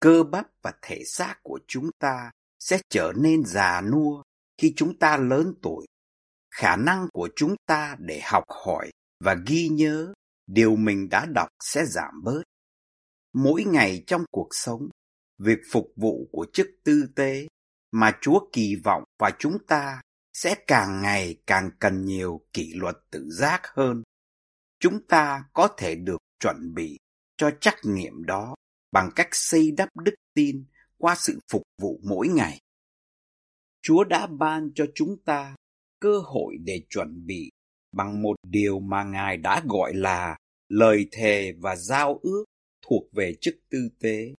cơ 0.00 0.22
bắp 0.22 0.46
và 0.62 0.72
thể 0.82 1.02
xác 1.06 1.36
của 1.42 1.58
chúng 1.66 1.90
ta 1.98 2.30
sẽ 2.58 2.80
trở 2.88 3.12
nên 3.16 3.44
già 3.44 3.80
nua 3.80 4.22
khi 4.58 4.72
chúng 4.76 4.98
ta 4.98 5.16
lớn 5.16 5.54
tuổi. 5.62 5.86
Khả 6.50 6.76
năng 6.76 7.08
của 7.12 7.28
chúng 7.36 7.54
ta 7.66 7.96
để 7.98 8.20
học 8.24 8.44
hỏi 8.64 8.90
và 9.24 9.36
ghi 9.46 9.68
nhớ 9.68 10.12
điều 10.46 10.76
mình 10.76 11.08
đã 11.08 11.26
đọc 11.26 11.48
sẽ 11.64 11.84
giảm 11.84 12.22
bớt. 12.24 12.42
Mỗi 13.32 13.64
ngày 13.64 14.04
trong 14.06 14.24
cuộc 14.30 14.48
sống, 14.50 14.88
việc 15.38 15.58
phục 15.70 15.92
vụ 15.96 16.28
của 16.32 16.46
chức 16.52 16.66
tư 16.84 17.08
tế 17.16 17.46
mà 17.90 18.18
Chúa 18.20 18.48
kỳ 18.52 18.76
vọng 18.84 19.04
và 19.18 19.30
chúng 19.38 19.58
ta 19.66 20.00
sẽ 20.32 20.54
càng 20.66 21.02
ngày 21.02 21.36
càng 21.46 21.70
cần 21.78 22.04
nhiều 22.04 22.40
kỷ 22.52 22.72
luật 22.74 22.96
tự 23.10 23.30
giác 23.30 23.60
hơn. 23.64 24.02
Chúng 24.80 25.06
ta 25.08 25.44
có 25.52 25.68
thể 25.78 25.94
được 25.94 26.18
chuẩn 26.40 26.74
bị 26.74 26.98
cho 27.36 27.50
trách 27.60 27.78
nhiệm 27.82 28.24
đó 28.24 28.54
bằng 28.92 29.10
cách 29.16 29.28
xây 29.32 29.70
đắp 29.70 29.88
đức 30.04 30.14
tin 30.34 30.64
qua 30.98 31.14
sự 31.18 31.38
phục 31.52 31.62
vụ 31.82 32.00
mỗi 32.02 32.28
ngày. 32.28 32.58
Chúa 33.82 34.04
đã 34.04 34.26
ban 34.26 34.70
cho 34.74 34.86
chúng 34.94 35.16
ta 35.24 35.56
cơ 36.00 36.18
hội 36.24 36.56
để 36.64 36.82
chuẩn 36.88 37.26
bị 37.26 37.50
bằng 37.92 38.22
một 38.22 38.36
điều 38.48 38.80
mà 38.80 39.04
Ngài 39.04 39.36
đã 39.36 39.62
gọi 39.68 39.94
là 39.94 40.36
lời 40.68 41.08
thề 41.12 41.52
và 41.60 41.76
giao 41.76 42.20
ước 42.22 42.44
thuộc 42.88 43.02
về 43.12 43.34
chức 43.40 43.54
tư 43.70 43.88
tế. 44.00 44.34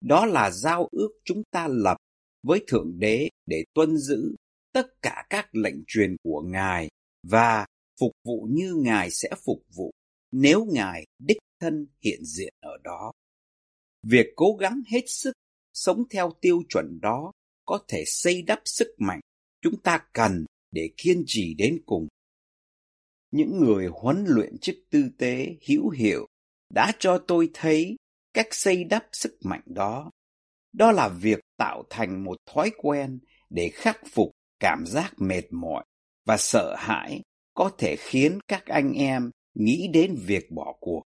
Đó 0.00 0.26
là 0.26 0.50
giao 0.50 0.88
ước 0.92 1.10
chúng 1.24 1.42
ta 1.50 1.68
lập 1.68 1.96
với 2.44 2.64
Thượng 2.66 2.98
Đế 2.98 3.28
để 3.46 3.64
tuân 3.74 3.96
giữ 3.96 4.34
tất 4.72 4.86
cả 5.02 5.26
các 5.30 5.54
lệnh 5.54 5.84
truyền 5.86 6.16
của 6.22 6.42
Ngài 6.46 6.88
và 7.22 7.66
phục 8.00 8.12
vụ 8.24 8.48
như 8.50 8.74
Ngài 8.74 9.10
sẽ 9.10 9.30
phục 9.44 9.62
vụ 9.76 9.90
nếu 10.32 10.64
Ngài 10.64 11.06
đích 11.18 11.38
thân 11.60 11.86
hiện 12.00 12.24
diện 12.24 12.54
ở 12.60 12.76
đó. 12.84 13.12
Việc 14.02 14.26
cố 14.36 14.56
gắng 14.60 14.80
hết 14.92 15.02
sức 15.06 15.32
sống 15.72 16.08
theo 16.10 16.32
tiêu 16.40 16.62
chuẩn 16.68 16.98
đó 17.02 17.32
có 17.64 17.84
thể 17.88 18.04
xây 18.06 18.42
đắp 18.42 18.60
sức 18.64 18.94
mạnh 18.98 19.20
chúng 19.62 19.80
ta 19.80 20.06
cần 20.12 20.44
để 20.70 20.90
kiên 20.96 21.24
trì 21.26 21.54
đến 21.54 21.82
cùng. 21.86 22.08
Những 23.30 23.58
người 23.58 23.88
huấn 23.92 24.24
luyện 24.28 24.58
chức 24.58 24.74
tư 24.90 25.08
tế 25.18 25.56
hữu 25.68 25.90
hiệu 25.90 26.26
đã 26.74 26.92
cho 26.98 27.24
tôi 27.26 27.50
thấy 27.54 27.96
cách 28.34 28.48
xây 28.50 28.84
đắp 28.84 29.06
sức 29.12 29.38
mạnh 29.42 29.62
đó. 29.66 30.10
Đó 30.74 30.92
là 30.92 31.08
việc 31.08 31.40
tạo 31.56 31.84
thành 31.90 32.24
một 32.24 32.36
thói 32.46 32.70
quen 32.76 33.18
để 33.50 33.70
khắc 33.74 34.00
phục 34.12 34.30
cảm 34.60 34.86
giác 34.86 35.12
mệt 35.16 35.42
mỏi 35.50 35.84
và 36.24 36.36
sợ 36.36 36.74
hãi 36.78 37.22
có 37.54 37.70
thể 37.78 37.96
khiến 37.96 38.38
các 38.48 38.66
anh 38.66 38.92
em 38.92 39.30
nghĩ 39.54 39.88
đến 39.92 40.16
việc 40.26 40.50
bỏ 40.50 40.74
cuộc. 40.80 41.02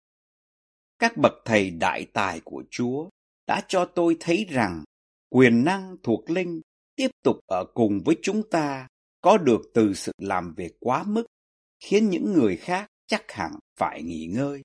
các 0.98 1.16
bậc 1.16 1.32
thầy 1.44 1.70
đại 1.70 2.06
tài 2.12 2.40
của 2.44 2.64
Chúa 2.70 3.08
đã 3.46 3.62
cho 3.68 3.84
tôi 3.84 4.16
thấy 4.20 4.46
rằng 4.50 4.84
quyền 5.28 5.64
năng 5.64 5.96
thuộc 6.02 6.30
linh 6.30 6.60
tiếp 6.96 7.08
tục 7.22 7.37
ở 7.46 7.64
cùng 7.75 8.00
với 8.04 8.16
chúng 8.22 8.50
ta 8.50 8.88
có 9.20 9.38
được 9.38 9.60
từ 9.75 9.94
sự 9.94 10.12
làm 10.18 10.54
việc 10.56 10.72
quá 10.80 11.04
mức, 11.06 11.26
khiến 11.80 12.10
những 12.10 12.32
người 12.32 12.56
khác 12.56 12.87
chắc 13.06 13.32
hẳn 13.32 13.52
phải 13.76 14.02
nghỉ 14.02 14.26
ngơi. 14.26 14.62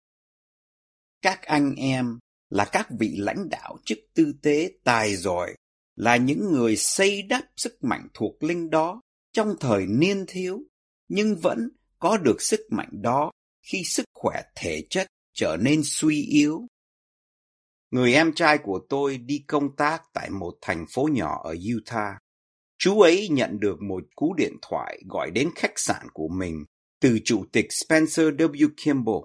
Các 1.21 1.41
anh 1.41 1.75
em 1.75 2.19
là 2.53 2.65
các 2.65 2.87
vị 2.99 3.15
lãnh 3.17 3.49
đạo 3.49 3.77
chức 3.85 3.97
tư 4.13 4.33
tế 4.41 4.71
tài 4.83 5.15
giỏi, 5.15 5.55
là 5.95 6.17
những 6.17 6.51
người 6.51 6.75
xây 6.75 7.21
đắp 7.21 7.43
sức 7.57 7.83
mạnh 7.83 8.07
thuộc 8.13 8.43
linh 8.43 8.69
đó 8.69 9.01
trong 9.31 9.55
thời 9.59 9.85
niên 9.87 10.25
thiếu, 10.27 10.63
nhưng 11.07 11.35
vẫn 11.35 11.69
có 11.99 12.17
được 12.17 12.41
sức 12.41 12.59
mạnh 12.69 12.89
đó 12.91 13.31
khi 13.61 13.83
sức 13.83 14.05
khỏe 14.13 14.41
thể 14.55 14.83
chất 14.89 15.07
trở 15.33 15.57
nên 15.61 15.81
suy 15.83 16.21
yếu. 16.21 16.67
Người 17.91 18.13
em 18.13 18.33
trai 18.33 18.57
của 18.57 18.81
tôi 18.89 19.17
đi 19.17 19.43
công 19.47 19.75
tác 19.75 20.03
tại 20.13 20.29
một 20.29 20.57
thành 20.61 20.85
phố 20.93 21.09
nhỏ 21.11 21.41
ở 21.43 21.55
Utah. 21.75 22.17
Chú 22.77 23.01
ấy 23.01 23.29
nhận 23.29 23.59
được 23.59 23.81
một 23.81 24.03
cú 24.15 24.33
điện 24.33 24.53
thoại 24.61 25.01
gọi 25.09 25.31
đến 25.31 25.49
khách 25.55 25.73
sạn 25.79 26.07
của 26.13 26.27
mình 26.27 26.65
từ 27.01 27.19
chủ 27.25 27.45
tịch 27.51 27.67
Spencer 27.69 28.27
W. 28.27 28.69
Kimball. 28.85 29.23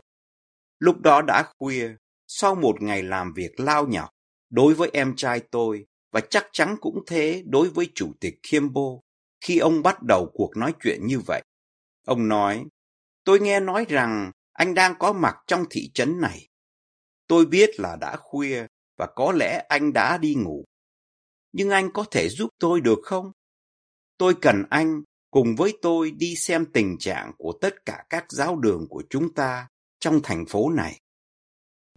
Lúc 0.79 1.01
đó 1.01 1.23
đã 1.23 1.53
khuya, 1.59 1.97
sau 2.29 2.55
một 2.55 2.83
ngày 2.83 3.03
làm 3.03 3.33
việc 3.33 3.61
lao 3.61 3.87
nhọc, 3.87 4.11
đối 4.51 4.75
với 4.75 4.91
em 4.93 5.17
trai 5.17 5.41
tôi 5.51 5.87
và 6.13 6.21
chắc 6.21 6.47
chắn 6.53 6.77
cũng 6.81 7.05
thế 7.07 7.43
đối 7.47 7.69
với 7.69 7.91
chủ 7.95 8.13
tịch 8.21 8.35
Kimbo 8.43 9.01
khi 9.41 9.59
ông 9.59 9.83
bắt 9.83 10.03
đầu 10.03 10.31
cuộc 10.35 10.57
nói 10.57 10.75
chuyện 10.83 11.07
như 11.07 11.21
vậy. 11.27 11.43
Ông 12.07 12.29
nói, 12.29 12.65
tôi 13.25 13.41
nghe 13.41 13.61
nói 13.61 13.87
rằng 13.89 14.31
anh 14.53 14.75
đang 14.75 14.95
có 14.99 15.13
mặt 15.13 15.37
trong 15.47 15.65
thị 15.71 15.91
trấn 15.95 16.21
này. 16.21 16.49
Tôi 17.27 17.47
biết 17.47 17.81
là 17.81 17.97
đã 17.97 18.17
khuya 18.17 18.67
và 18.97 19.07
có 19.17 19.33
lẽ 19.33 19.65
anh 19.69 19.93
đã 19.93 20.19
đi 20.19 20.35
ngủ. 20.35 20.65
Nhưng 21.53 21.71
anh 21.71 21.93
có 21.93 22.05
thể 22.11 22.29
giúp 22.29 22.51
tôi 22.59 22.81
được 22.81 22.99
không? 23.03 23.33
Tôi 24.19 24.35
cần 24.41 24.63
anh 24.71 25.03
cùng 25.31 25.57
với 25.57 25.79
tôi 25.83 26.11
đi 26.11 26.37
xem 26.37 26.67
tình 26.73 26.99
trạng 26.99 27.33
của 27.39 27.59
tất 27.61 27.85
cả 27.85 28.05
các 28.11 28.25
giáo 28.29 28.57
đường 28.57 28.87
của 28.89 29.03
chúng 29.11 29.35
ta 29.35 29.69
trong 30.01 30.21
thành 30.23 30.47
phố 30.47 30.71
này. 30.71 31.01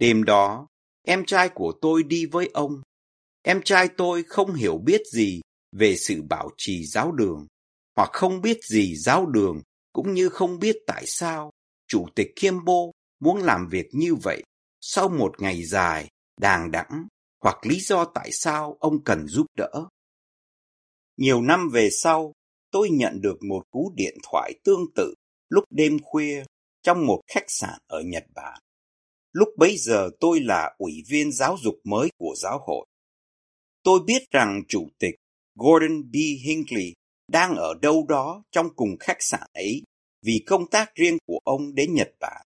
Đêm 0.02 0.24
đó, 0.24 0.66
em 1.02 1.24
trai 1.26 1.48
của 1.48 1.72
tôi 1.80 2.02
đi 2.02 2.26
với 2.26 2.50
ông. 2.54 2.82
Em 3.42 3.62
trai 3.62 3.88
tôi 3.96 4.22
không 4.22 4.54
hiểu 4.54 4.78
biết 4.78 5.00
gì 5.12 5.40
về 5.72 5.96
sự 5.96 6.22
bảo 6.22 6.50
trì 6.56 6.86
giáo 6.86 7.12
đường, 7.12 7.46
hoặc 7.96 8.10
không 8.12 8.40
biết 8.40 8.64
gì 8.64 8.96
giáo 8.96 9.26
đường, 9.26 9.62
cũng 9.92 10.14
như 10.14 10.28
không 10.28 10.58
biết 10.58 10.76
tại 10.86 11.04
sao 11.06 11.50
Chủ 11.88 12.06
tịch 12.14 12.32
Kiembo 12.40 12.82
muốn 13.20 13.38
làm 13.38 13.68
việc 13.68 13.86
như 13.92 14.14
vậy 14.14 14.42
sau 14.80 15.08
một 15.08 15.40
ngày 15.40 15.64
dài, 15.64 16.08
đàng 16.40 16.70
đẵng, 16.70 17.06
hoặc 17.42 17.66
lý 17.66 17.80
do 17.80 18.04
tại 18.04 18.30
sao 18.32 18.76
ông 18.80 19.04
cần 19.04 19.26
giúp 19.26 19.46
đỡ. 19.56 19.86
Nhiều 21.16 21.42
năm 21.42 21.68
về 21.72 21.88
sau, 21.90 22.32
tôi 22.70 22.90
nhận 22.90 23.20
được 23.20 23.36
một 23.48 23.62
cú 23.70 23.92
điện 23.94 24.14
thoại 24.30 24.52
tương 24.64 24.84
tự 24.94 25.14
lúc 25.48 25.64
đêm 25.70 25.96
khuya 26.02 26.44
trong 26.82 27.06
một 27.06 27.20
khách 27.26 27.46
sạn 27.48 27.78
ở 27.86 28.00
Nhật 28.00 28.24
Bản. 28.34 28.61
Lúc 29.32 29.48
bấy 29.56 29.76
giờ 29.76 30.10
tôi 30.20 30.40
là 30.40 30.74
ủy 30.78 30.92
viên 31.08 31.32
giáo 31.32 31.56
dục 31.62 31.74
mới 31.84 32.08
của 32.18 32.34
giáo 32.36 32.58
hội. 32.66 32.86
Tôi 33.82 34.00
biết 34.06 34.22
rằng 34.30 34.62
chủ 34.68 34.88
tịch 34.98 35.14
Gordon 35.54 36.10
B. 36.10 36.14
Hinckley 36.44 36.92
đang 37.28 37.56
ở 37.56 37.74
đâu 37.82 38.06
đó 38.08 38.42
trong 38.50 38.66
cùng 38.76 38.96
khách 39.00 39.16
sạn 39.20 39.50
ấy 39.52 39.82
vì 40.22 40.44
công 40.46 40.70
tác 40.70 40.94
riêng 40.94 41.18
của 41.26 41.38
ông 41.44 41.74
đến 41.74 41.94
Nhật 41.94 42.14
Bản. 42.20 42.46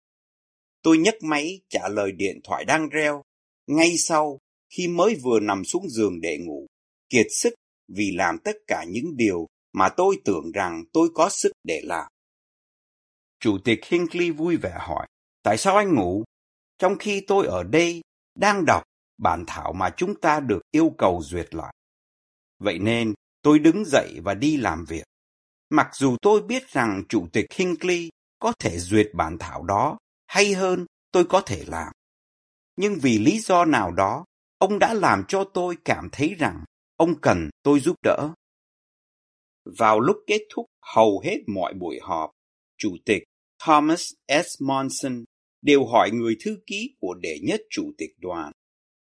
Tôi 0.81 0.97
nhấc 0.97 1.15
máy 1.23 1.61
trả 1.69 1.87
lời 1.87 2.11
điện 2.11 2.39
thoại 2.43 2.65
đang 2.65 2.89
reo, 2.89 3.21
ngay 3.67 3.97
sau 3.97 4.39
khi 4.69 4.87
mới 4.87 5.15
vừa 5.15 5.39
nằm 5.39 5.63
xuống 5.65 5.89
giường 5.89 6.21
để 6.21 6.37
ngủ, 6.37 6.67
kiệt 7.09 7.27
sức 7.29 7.53
vì 7.87 8.11
làm 8.15 8.37
tất 8.43 8.55
cả 8.67 8.85
những 8.87 9.17
điều 9.17 9.47
mà 9.73 9.89
tôi 9.97 10.21
tưởng 10.25 10.51
rằng 10.51 10.83
tôi 10.93 11.09
có 11.13 11.29
sức 11.29 11.51
để 11.63 11.81
làm. 11.83 12.11
Chủ 13.39 13.57
tịch 13.63 13.79
Hinckley 13.85 14.31
vui 14.31 14.57
vẻ 14.57 14.77
hỏi, 14.79 15.07
tại 15.43 15.57
sao 15.57 15.77
anh 15.77 15.95
ngủ? 15.95 16.23
Trong 16.77 16.97
khi 16.97 17.23
tôi 17.27 17.47
ở 17.47 17.63
đây 17.63 18.01
đang 18.35 18.65
đọc 18.65 18.83
bản 19.17 19.43
thảo 19.47 19.73
mà 19.73 19.89
chúng 19.97 20.19
ta 20.19 20.39
được 20.39 20.61
yêu 20.71 20.93
cầu 20.97 21.21
duyệt 21.23 21.55
lại. 21.55 21.73
Vậy 22.59 22.79
nên 22.79 23.13
tôi 23.41 23.59
đứng 23.59 23.85
dậy 23.85 24.19
và 24.23 24.33
đi 24.33 24.57
làm 24.57 24.85
việc. 24.85 25.03
Mặc 25.69 25.89
dù 25.93 26.17
tôi 26.21 26.41
biết 26.41 26.69
rằng 26.69 27.03
Chủ 27.09 27.27
tịch 27.33 27.45
Hinckley 27.53 28.09
có 28.39 28.53
thể 28.59 28.79
duyệt 28.79 29.09
bản 29.13 29.37
thảo 29.37 29.63
đó, 29.63 29.97
hay 30.27 30.53
hơn 30.53 30.85
tôi 31.11 31.25
có 31.25 31.41
thể 31.41 31.63
làm. 31.67 31.93
Nhưng 32.75 32.95
vì 33.01 33.19
lý 33.19 33.39
do 33.39 33.65
nào 33.65 33.91
đó, 33.91 34.25
ông 34.57 34.79
đã 34.79 34.93
làm 34.93 35.23
cho 35.27 35.43
tôi 35.53 35.77
cảm 35.85 36.09
thấy 36.11 36.35
rằng 36.39 36.63
ông 36.95 37.21
cần 37.21 37.49
tôi 37.63 37.79
giúp 37.79 37.95
đỡ. 38.03 38.29
Vào 39.77 39.99
lúc 39.99 40.17
kết 40.27 40.41
thúc 40.53 40.65
hầu 40.81 41.21
hết 41.25 41.37
mọi 41.47 41.73
buổi 41.73 41.99
họp, 42.01 42.31
Chủ 42.77 42.97
tịch 43.05 43.23
Thomas 43.65 44.13
S. 44.27 44.61
Monson 44.61 45.23
đều 45.61 45.85
hỏi 45.85 46.11
người 46.13 46.37
thư 46.39 46.59
ký 46.67 46.95
của 46.99 47.13
đệ 47.13 47.39
nhất 47.43 47.61
chủ 47.69 47.91
tịch 47.97 48.11
đoàn, 48.17 48.51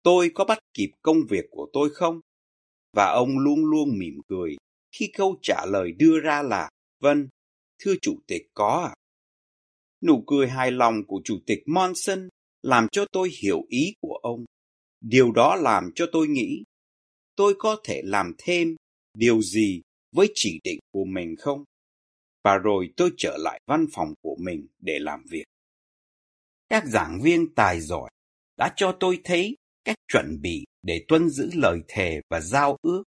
tôi 0.03 0.31
có 0.35 0.45
bắt 0.45 0.59
kịp 0.75 0.91
công 1.03 1.19
việc 1.29 1.45
của 1.51 1.69
tôi 1.73 1.91
không? 1.95 2.21
Và 2.93 3.05
ông 3.05 3.39
luôn 3.39 3.65
luôn 3.65 3.99
mỉm 3.99 4.15
cười 4.29 4.57
khi 4.93 5.11
câu 5.17 5.39
trả 5.43 5.67
lời 5.67 5.93
đưa 5.93 6.21
ra 6.21 6.43
là 6.43 6.71
Vâng, 7.01 7.29
thưa 7.79 7.95
chủ 8.03 8.19
tịch 8.27 8.43
có 8.55 8.93
ạ. 8.93 8.95
Nụ 10.03 10.25
cười 10.27 10.49
hài 10.49 10.71
lòng 10.71 11.07
của 11.07 11.21
chủ 11.25 11.39
tịch 11.47 11.59
Monson 11.67 12.29
làm 12.63 12.87
cho 12.93 13.05
tôi 13.13 13.31
hiểu 13.43 13.65
ý 13.69 13.95
của 14.01 14.15
ông. 14.23 14.45
Điều 15.01 15.33
đó 15.33 15.57
làm 15.57 15.91
cho 15.95 16.07
tôi 16.13 16.29
nghĩ 16.29 16.63
tôi 17.37 17.55
có 17.59 17.81
thể 17.85 18.03
làm 18.05 18.33
thêm 18.39 18.77
điều 19.15 19.43
gì 19.43 19.83
với 20.13 20.33
chỉ 20.35 20.61
định 20.65 20.79
của 20.93 21.05
mình 21.05 21.37
không? 21.39 21.65
Và 22.45 22.59
rồi 22.59 22.91
tôi 22.97 23.11
trở 23.17 23.37
lại 23.41 23.61
văn 23.67 23.87
phòng 23.93 24.15
của 24.23 24.37
mình 24.41 24.67
để 24.79 24.99
làm 24.99 25.25
việc. 25.31 25.45
Các 26.69 26.85
giảng 26.87 27.21
viên 27.23 27.55
tài 27.55 27.81
giỏi 27.81 28.11
đã 28.57 28.73
cho 28.77 28.97
tôi 29.01 29.21
thấy 29.25 29.57
cách 29.85 29.97
chuẩn 30.13 30.41
bị 30.41 30.65
để 30.83 31.05
tuân 31.09 31.29
giữ 31.29 31.51
lời 31.55 31.81
thề 31.89 32.21
và 32.31 32.41
giao 32.41 32.77
ước 32.83 33.03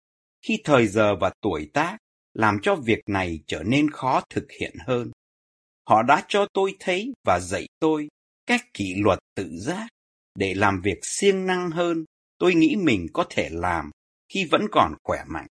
khi 0.43 0.61
thời 0.65 0.87
giờ 0.87 1.17
và 1.21 1.33
tuổi 1.41 1.71
tác 1.73 1.99
làm 2.35 2.59
cho 2.63 2.75
việc 2.75 3.01
này 3.07 3.41
trở 3.47 3.63
nên 3.63 3.91
khó 3.91 4.23
thực 4.31 4.47
hiện 4.61 4.75
hơn. 4.87 5.11
Họ 5.89 6.03
đã 6.03 6.25
cho 6.29 6.47
tôi 6.53 6.77
thấy 6.81 7.13
và 7.25 7.41
dạy 7.41 7.67
tôi 7.79 8.09
cách 8.47 8.75
kỷ 8.75 8.95
luật 8.97 9.19
tự 9.35 9.49
giác 9.59 9.89
để 10.35 10.55
làm 10.55 10.81
việc 10.85 10.99
siêng 11.03 11.47
năng 11.47 11.71
hơn 11.71 12.05
tôi 12.39 12.55
nghĩ 12.55 12.77
mình 12.77 13.07
có 13.13 13.27
thể 13.31 13.49
làm 13.53 13.91
khi 14.29 14.45
vẫn 14.45 14.67
còn 14.73 14.95
khỏe 15.05 15.19
mạnh. 15.27 15.47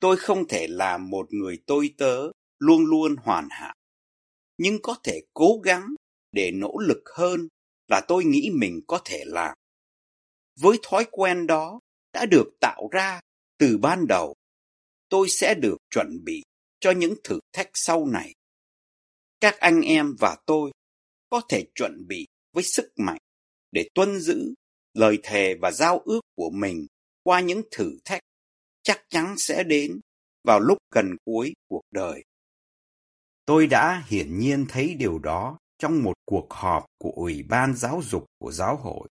Tôi 0.00 0.16
không 0.16 0.48
thể 0.48 0.66
làm 0.68 1.10
một 1.10 1.26
người 1.30 1.58
tôi 1.66 1.94
tớ 1.98 2.30
luôn 2.58 2.84
luôn 2.84 3.16
hoàn 3.16 3.48
hảo, 3.50 3.74
nhưng 4.58 4.78
có 4.82 4.96
thể 5.04 5.20
cố 5.34 5.60
gắng 5.64 5.94
để 6.34 6.50
nỗ 6.50 6.78
lực 6.78 7.02
hơn 7.16 7.48
là 7.88 8.00
tôi 8.08 8.24
nghĩ 8.24 8.50
mình 8.54 8.80
có 8.86 9.00
thể 9.04 9.22
làm. 9.26 9.56
Với 10.60 10.78
thói 10.82 11.06
quen 11.10 11.46
đó 11.46 11.80
đã 12.12 12.26
được 12.26 12.50
tạo 12.60 12.88
ra 12.92 13.20
từ 13.58 13.78
ban 13.78 14.06
đầu, 14.06 14.34
tôi 15.08 15.28
sẽ 15.28 15.54
được 15.54 15.76
chuẩn 15.90 16.24
bị 16.24 16.42
cho 16.80 16.90
những 16.90 17.14
thử 17.24 17.38
thách 17.52 17.70
sau 17.74 18.06
này. 18.06 18.34
Các 19.40 19.56
anh 19.60 19.80
em 19.80 20.16
và 20.18 20.36
tôi 20.46 20.72
có 21.30 21.40
thể 21.48 21.64
chuẩn 21.74 22.06
bị 22.06 22.26
với 22.52 22.64
sức 22.64 22.92
mạnh 22.96 23.20
để 23.72 23.88
tuân 23.94 24.20
giữ 24.20 24.54
lời 24.94 25.18
thề 25.22 25.54
và 25.54 25.70
giao 25.70 25.98
ước 25.98 26.20
của 26.34 26.50
mình 26.50 26.86
qua 27.22 27.40
những 27.40 27.62
thử 27.70 27.98
thách 28.04 28.22
chắc 28.82 29.04
chắn 29.08 29.34
sẽ 29.38 29.64
đến 29.64 30.00
vào 30.44 30.60
lúc 30.60 30.78
gần 30.90 31.16
cuối 31.24 31.52
cuộc 31.68 31.82
đời. 31.90 32.24
Tôi 33.46 33.66
đã 33.66 34.04
hiển 34.06 34.38
nhiên 34.38 34.66
thấy 34.68 34.94
điều 34.94 35.18
đó 35.18 35.58
trong 35.84 36.02
một 36.02 36.14
cuộc 36.24 36.46
họp 36.50 36.86
của 36.98 37.10
Ủy 37.10 37.42
ban 37.42 37.76
Giáo 37.76 38.00
dục 38.04 38.24
của 38.38 38.52
giáo 38.52 38.76
hội. 38.76 39.08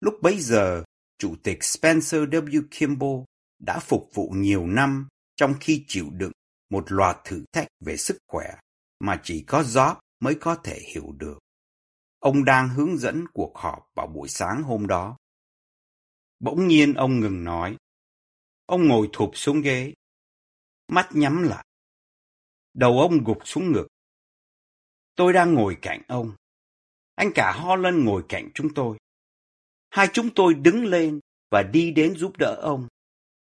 Lúc 0.00 0.14
bấy 0.22 0.40
giờ, 0.40 0.84
Chủ 1.18 1.34
tịch 1.42 1.64
Spencer 1.64 2.20
W. 2.20 2.62
Kimball 2.78 3.22
đã 3.58 3.78
phục 3.78 4.08
vụ 4.14 4.28
nhiều 4.28 4.66
năm 4.66 5.08
trong 5.36 5.54
khi 5.60 5.84
chịu 5.88 6.10
đựng 6.10 6.32
một 6.70 6.92
loạt 6.92 7.16
thử 7.24 7.44
thách 7.52 7.68
về 7.80 7.96
sức 7.96 8.18
khỏe 8.28 8.54
mà 9.00 9.20
chỉ 9.22 9.44
có 9.46 9.62
Job 9.62 9.96
mới 10.20 10.34
có 10.40 10.54
thể 10.64 10.80
hiểu 10.94 11.12
được. 11.12 11.38
Ông 12.18 12.44
đang 12.44 12.68
hướng 12.68 12.98
dẫn 12.98 13.24
cuộc 13.32 13.52
họp 13.56 13.86
vào 13.94 14.06
buổi 14.06 14.28
sáng 14.28 14.62
hôm 14.62 14.86
đó. 14.86 15.16
Bỗng 16.40 16.68
nhiên 16.68 16.94
ông 16.94 17.20
ngừng 17.20 17.44
nói. 17.44 17.76
Ông 18.66 18.88
ngồi 18.88 19.08
thụp 19.12 19.30
xuống 19.34 19.60
ghế, 19.60 19.94
mắt 20.88 21.08
nhắm 21.12 21.42
lại. 21.42 21.66
Đầu 22.74 23.00
ông 23.00 23.24
gục 23.24 23.38
xuống 23.44 23.72
ngực. 23.72 23.86
Tôi 25.16 25.32
đang 25.32 25.54
ngồi 25.54 25.76
cạnh 25.82 26.02
ông. 26.08 26.32
Anh 27.14 27.30
cả 27.34 27.52
Holland 27.52 28.04
ngồi 28.04 28.24
cạnh 28.28 28.48
chúng 28.54 28.74
tôi. 28.74 28.98
Hai 29.90 30.08
chúng 30.12 30.30
tôi 30.34 30.54
đứng 30.54 30.84
lên 30.84 31.20
và 31.50 31.62
đi 31.62 31.90
đến 31.90 32.14
giúp 32.16 32.36
đỡ 32.38 32.58
ông. 32.62 32.88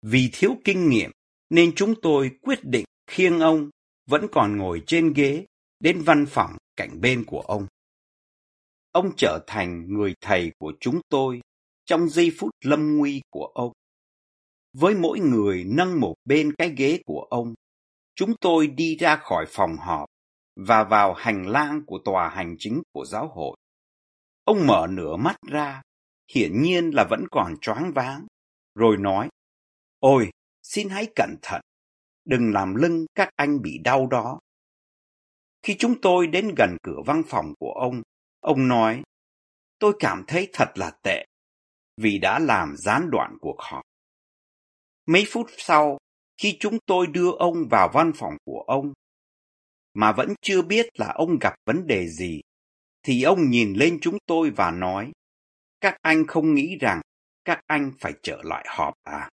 Vì 0.02 0.30
thiếu 0.34 0.56
kinh 0.64 0.90
nghiệm 0.90 1.12
nên 1.50 1.76
chúng 1.76 1.94
tôi 2.02 2.32
quyết 2.42 2.60
định 2.64 2.86
khiêng 3.08 3.40
ông 3.40 3.70
vẫn 4.06 4.28
còn 4.32 4.58
ngồi 4.58 4.84
trên 4.88 5.14
ghế 5.14 5.46
đến 5.80 6.02
văn 6.02 6.26
phòng 6.30 6.58
cạnh 6.76 7.02
bên 7.02 7.26
của 7.26 7.42
ông. 7.42 7.68
ông 8.92 9.12
trở 9.18 9.40
thành 9.48 9.94
người 9.94 10.14
thầy 10.22 10.52
của 10.60 10.74
chúng 10.80 11.02
tôi 11.10 11.42
trong 11.86 12.10
giây 12.10 12.32
phút 12.40 12.50
lâm 12.64 12.98
nguy 12.98 13.22
của 13.30 13.46
ông. 13.46 13.72
Với 14.74 14.96
mỗi 14.96 15.20
người 15.20 15.64
nâng 15.64 16.00
một 16.00 16.16
bên 16.26 16.54
cái 16.58 16.74
ghế 16.78 17.00
của 17.06 17.28
ông, 17.30 17.54
chúng 18.16 18.34
tôi 18.42 18.68
đi 18.68 18.96
ra 18.96 19.16
khỏi 19.16 19.46
phòng 19.50 19.78
họp 19.78 20.11
và 20.68 20.84
vào 20.84 21.14
hành 21.14 21.48
lang 21.48 21.82
của 21.86 22.00
tòa 22.06 22.30
hành 22.30 22.56
chính 22.60 22.82
của 22.94 23.06
giáo 23.06 23.28
hội. 23.28 23.58
Ông 24.44 24.68
mở 24.68 24.88
nửa 24.90 25.16
mắt 25.16 25.36
ra, 25.48 25.82
hiển 26.34 26.62
nhiên 26.62 26.90
là 26.90 27.08
vẫn 27.10 27.26
còn 27.32 27.54
choáng 27.62 27.92
váng, 27.96 28.26
rồi 28.76 28.98
nói, 28.98 29.30
Ôi, 30.00 30.32
xin 30.64 30.90
hãy 30.90 31.08
cẩn 31.16 31.36
thận, 31.42 31.62
đừng 32.26 32.52
làm 32.54 32.76
lưng 32.76 33.06
các 33.16 33.30
anh 33.36 33.62
bị 33.62 33.78
đau 33.84 34.08
đó. 34.08 34.40
Khi 35.64 35.76
chúng 35.80 36.02
tôi 36.02 36.28
đến 36.28 36.54
gần 36.58 36.78
cửa 36.84 37.02
văn 37.06 37.22
phòng 37.28 37.54
của 37.60 37.72
ông, 37.72 38.02
ông 38.40 38.68
nói, 38.68 39.04
tôi 39.80 39.94
cảm 40.00 40.24
thấy 40.28 40.50
thật 40.54 40.72
là 40.76 40.92
tệ, 41.04 41.26
vì 41.98 42.20
đã 42.20 42.40
làm 42.40 42.76
gián 42.78 43.10
đoạn 43.12 43.38
cuộc 43.42 43.58
họp. 43.60 43.84
Mấy 45.06 45.26
phút 45.28 45.48
sau, 45.58 45.98
khi 46.38 46.58
chúng 46.60 46.78
tôi 46.86 47.08
đưa 47.08 47.32
ông 47.32 47.56
vào 47.70 47.90
văn 47.94 48.12
phòng 48.16 48.34
của 48.46 48.64
ông, 48.68 48.94
mà 49.94 50.12
vẫn 50.12 50.34
chưa 50.42 50.62
biết 50.62 50.86
là 51.00 51.12
ông 51.16 51.38
gặp 51.40 51.54
vấn 51.66 51.88
đề 51.88 52.08
gì, 52.08 52.42
thì 53.04 53.24
ông 53.24 53.50
nhìn 53.50 53.74
lên 53.74 53.98
chúng 54.02 54.18
tôi 54.26 54.50
và 54.50 54.72
nói, 54.72 55.12
các 55.82 55.98
anh 56.02 56.28
không 56.28 56.54
nghĩ 56.54 56.78
rằng 56.80 57.02
các 57.46 57.62
anh 57.68 57.92
phải 58.00 58.14
trở 58.24 58.42
lại 58.44 58.66
họp 58.70 58.94
à? 59.04 59.30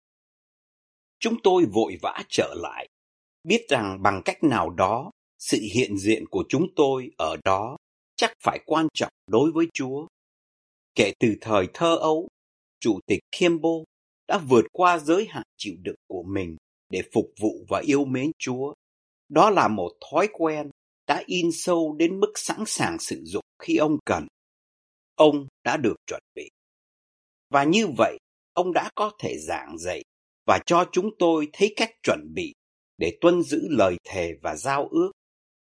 Chúng 1.18 1.36
tôi 1.42 1.64
vội 1.64 1.98
vã 2.02 2.22
trở 2.28 2.54
lại, 2.56 2.88
biết 3.44 3.66
rằng 3.68 4.02
bằng 4.02 4.22
cách 4.24 4.44
nào 4.44 4.70
đó, 4.70 5.10
sự 5.38 5.58
hiện 5.74 5.98
diện 5.98 6.24
của 6.30 6.44
chúng 6.48 6.66
tôi 6.76 7.10
ở 7.18 7.36
đó 7.44 7.76
chắc 8.16 8.32
phải 8.42 8.60
quan 8.66 8.86
trọng 8.94 9.12
đối 9.26 9.52
với 9.52 9.66
Chúa. 9.74 10.06
Kể 10.94 11.12
từ 11.20 11.34
thời 11.40 11.68
thơ 11.74 11.96
ấu, 11.96 12.28
Chủ 12.80 13.00
tịch 13.06 13.20
Kimball 13.38 13.82
đã 14.28 14.38
vượt 14.38 14.64
qua 14.72 14.98
giới 14.98 15.26
hạn 15.30 15.42
chịu 15.56 15.74
đựng 15.82 15.96
của 16.08 16.22
mình 16.22 16.56
để 16.90 17.02
phục 17.12 17.26
vụ 17.40 17.64
và 17.68 17.80
yêu 17.84 18.04
mến 18.04 18.30
Chúa. 18.38 18.74
Đó 19.28 19.50
là 19.50 19.68
một 19.68 19.92
thói 20.10 20.28
quen 20.32 20.70
đã 21.06 21.22
in 21.26 21.48
sâu 21.52 21.96
đến 21.98 22.20
mức 22.20 22.32
sẵn 22.34 22.64
sàng 22.66 22.98
sử 22.98 23.22
dụng 23.24 23.44
khi 23.58 23.76
ông 23.76 23.98
cần. 24.04 24.26
Ông 25.14 25.46
đã 25.64 25.76
được 25.76 25.96
chuẩn 26.06 26.22
bị. 26.34 26.48
Và 27.50 27.64
như 27.64 27.86
vậy, 27.98 28.18
ông 28.52 28.72
đã 28.72 28.90
có 28.94 29.12
thể 29.18 29.38
giảng 29.38 29.78
dạy 29.78 30.02
và 30.46 30.58
cho 30.66 30.88
chúng 30.92 31.10
tôi 31.18 31.48
thấy 31.52 31.72
cách 31.76 31.90
chuẩn 32.02 32.34
bị 32.34 32.52
để 32.98 33.18
tuân 33.20 33.42
giữ 33.42 33.68
lời 33.70 33.96
thề 34.04 34.32
và 34.42 34.56
giao 34.56 34.88
ước 34.90 35.10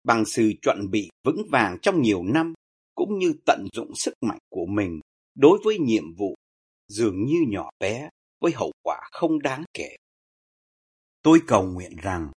bằng 0.04 0.26
sự 0.26 0.52
chuẩn 0.62 0.92
bị 0.92 1.10
vững 1.24 1.42
vàng 1.52 1.78
trong 1.82 2.02
nhiều 2.02 2.24
năm 2.24 2.54
cũng 2.96 3.20
như 3.20 3.34
tận 3.46 3.68
dụng 3.74 3.96
sức 3.96 4.14
mạnh 4.22 4.40
của 4.50 4.66
mình 4.66 5.00
đối 5.36 5.60
với 5.64 5.80
nhiệm 5.80 6.16
vụ 6.16 6.36
dường 6.88 7.26
như 7.26 7.38
nhỏ 7.48 7.70
bé 7.80 8.10
với 8.42 8.52
hậu 8.56 8.72
quả 8.84 9.00
không 9.12 9.40
đáng 9.40 9.64
kể. 9.74 9.96
Tôi 11.22 11.40
cầu 11.48 11.64
nguyện 11.64 11.96
rằng 11.96 12.32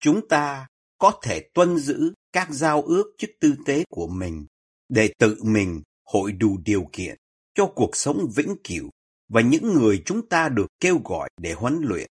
chúng 0.00 0.28
ta 0.28 0.66
có 0.98 1.12
thể 1.22 1.48
tuân 1.54 1.78
giữ 1.78 2.12
các 2.32 2.48
giao 2.50 2.82
ước 2.82 3.14
chức 3.18 3.30
tư 3.40 3.54
tế 3.66 3.84
của 3.88 4.06
mình 4.06 4.46
để 4.88 5.12
tự 5.18 5.36
mình 5.42 5.82
hội 6.04 6.32
đủ 6.32 6.58
điều 6.64 6.88
kiện 6.92 7.16
cho 7.54 7.66
cuộc 7.74 7.96
sống 7.96 8.30
vĩnh 8.34 8.56
cửu 8.64 8.90
và 9.28 9.40
những 9.40 9.74
người 9.74 10.02
chúng 10.06 10.28
ta 10.28 10.48
được 10.48 10.66
kêu 10.80 11.00
gọi 11.04 11.30
để 11.40 11.52
huấn 11.52 11.80
luyện. 11.82 12.10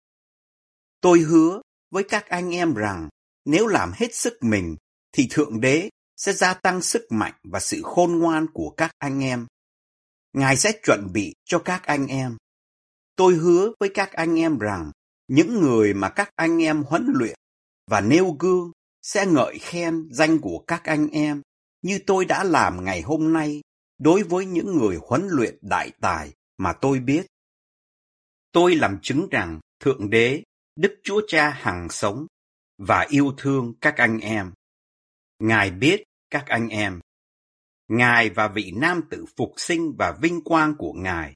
Tôi 1.02 1.20
hứa 1.20 1.62
với 1.92 2.04
các 2.04 2.26
anh 2.26 2.56
em 2.56 2.74
rằng 2.74 3.10
nếu 3.46 3.68
làm 3.68 3.92
hết 3.96 4.16
sức 4.16 4.38
mình 4.42 4.76
thì 5.12 5.28
Thượng 5.30 5.62
Đế 5.62 5.90
sẽ 6.18 6.34
gia 6.34 6.54
tăng 6.54 6.82
sức 6.82 7.02
mạnh 7.10 7.34
và 7.44 7.60
sự 7.60 7.82
khôn 7.84 8.20
ngoan 8.20 8.48
của 8.54 8.74
các 8.78 8.92
anh 8.98 9.24
em. 9.24 9.48
Ngài 10.34 10.58
sẽ 10.58 10.72
chuẩn 10.84 11.14
bị 11.14 11.34
cho 11.46 11.60
các 11.60 11.84
anh 11.84 12.08
em. 12.08 12.38
Tôi 13.16 13.36
hứa 13.36 13.72
với 13.80 13.90
các 13.94 14.12
anh 14.12 14.40
em 14.40 14.60
rằng 14.60 14.92
những 15.28 15.60
người 15.60 15.94
mà 15.94 16.10
các 16.10 16.30
anh 16.36 16.64
em 16.64 16.84
huấn 16.84 17.12
luyện 17.14 17.39
và 17.90 18.02
nêu 18.02 18.36
gương 18.40 18.72
sẽ 19.02 19.26
ngợi 19.26 19.58
khen 19.60 20.08
danh 20.12 20.40
của 20.40 20.64
các 20.68 20.84
anh 20.84 21.08
em 21.08 21.42
như 21.82 22.00
tôi 22.08 22.26
đã 22.26 22.44
làm 22.44 22.84
ngày 22.84 23.02
hôm 23.02 23.34
nay 23.34 23.62
đối 23.98 24.24
với 24.24 24.46
những 24.46 24.78
người 24.78 24.98
huấn 25.02 25.28
luyện 25.30 25.58
đại 25.62 25.92
tài 26.02 26.34
mà 26.58 26.74
tôi 26.74 27.00
biết. 27.00 27.26
Tôi 28.52 28.76
làm 28.76 29.00
chứng 29.02 29.28
rằng 29.32 29.60
Thượng 29.80 30.10
Đế, 30.10 30.44
Đức 30.76 31.00
Chúa 31.04 31.22
Cha 31.28 31.50
hằng 31.50 31.90
sống 31.90 32.26
và 32.78 33.06
yêu 33.10 33.34
thương 33.38 33.74
các 33.82 33.98
anh 33.98 34.20
em. 34.20 34.52
Ngài 35.40 35.72
biết 35.72 36.04
các 36.30 36.46
anh 36.48 36.70
em. 36.70 37.00
Ngài 37.88 38.30
và 38.30 38.48
vị 38.48 38.74
nam 38.76 39.02
tử 39.10 39.26
phục 39.38 39.54
sinh 39.58 39.96
và 39.98 40.18
vinh 40.22 40.44
quang 40.44 40.76
của 40.76 40.94
Ngài, 40.94 41.36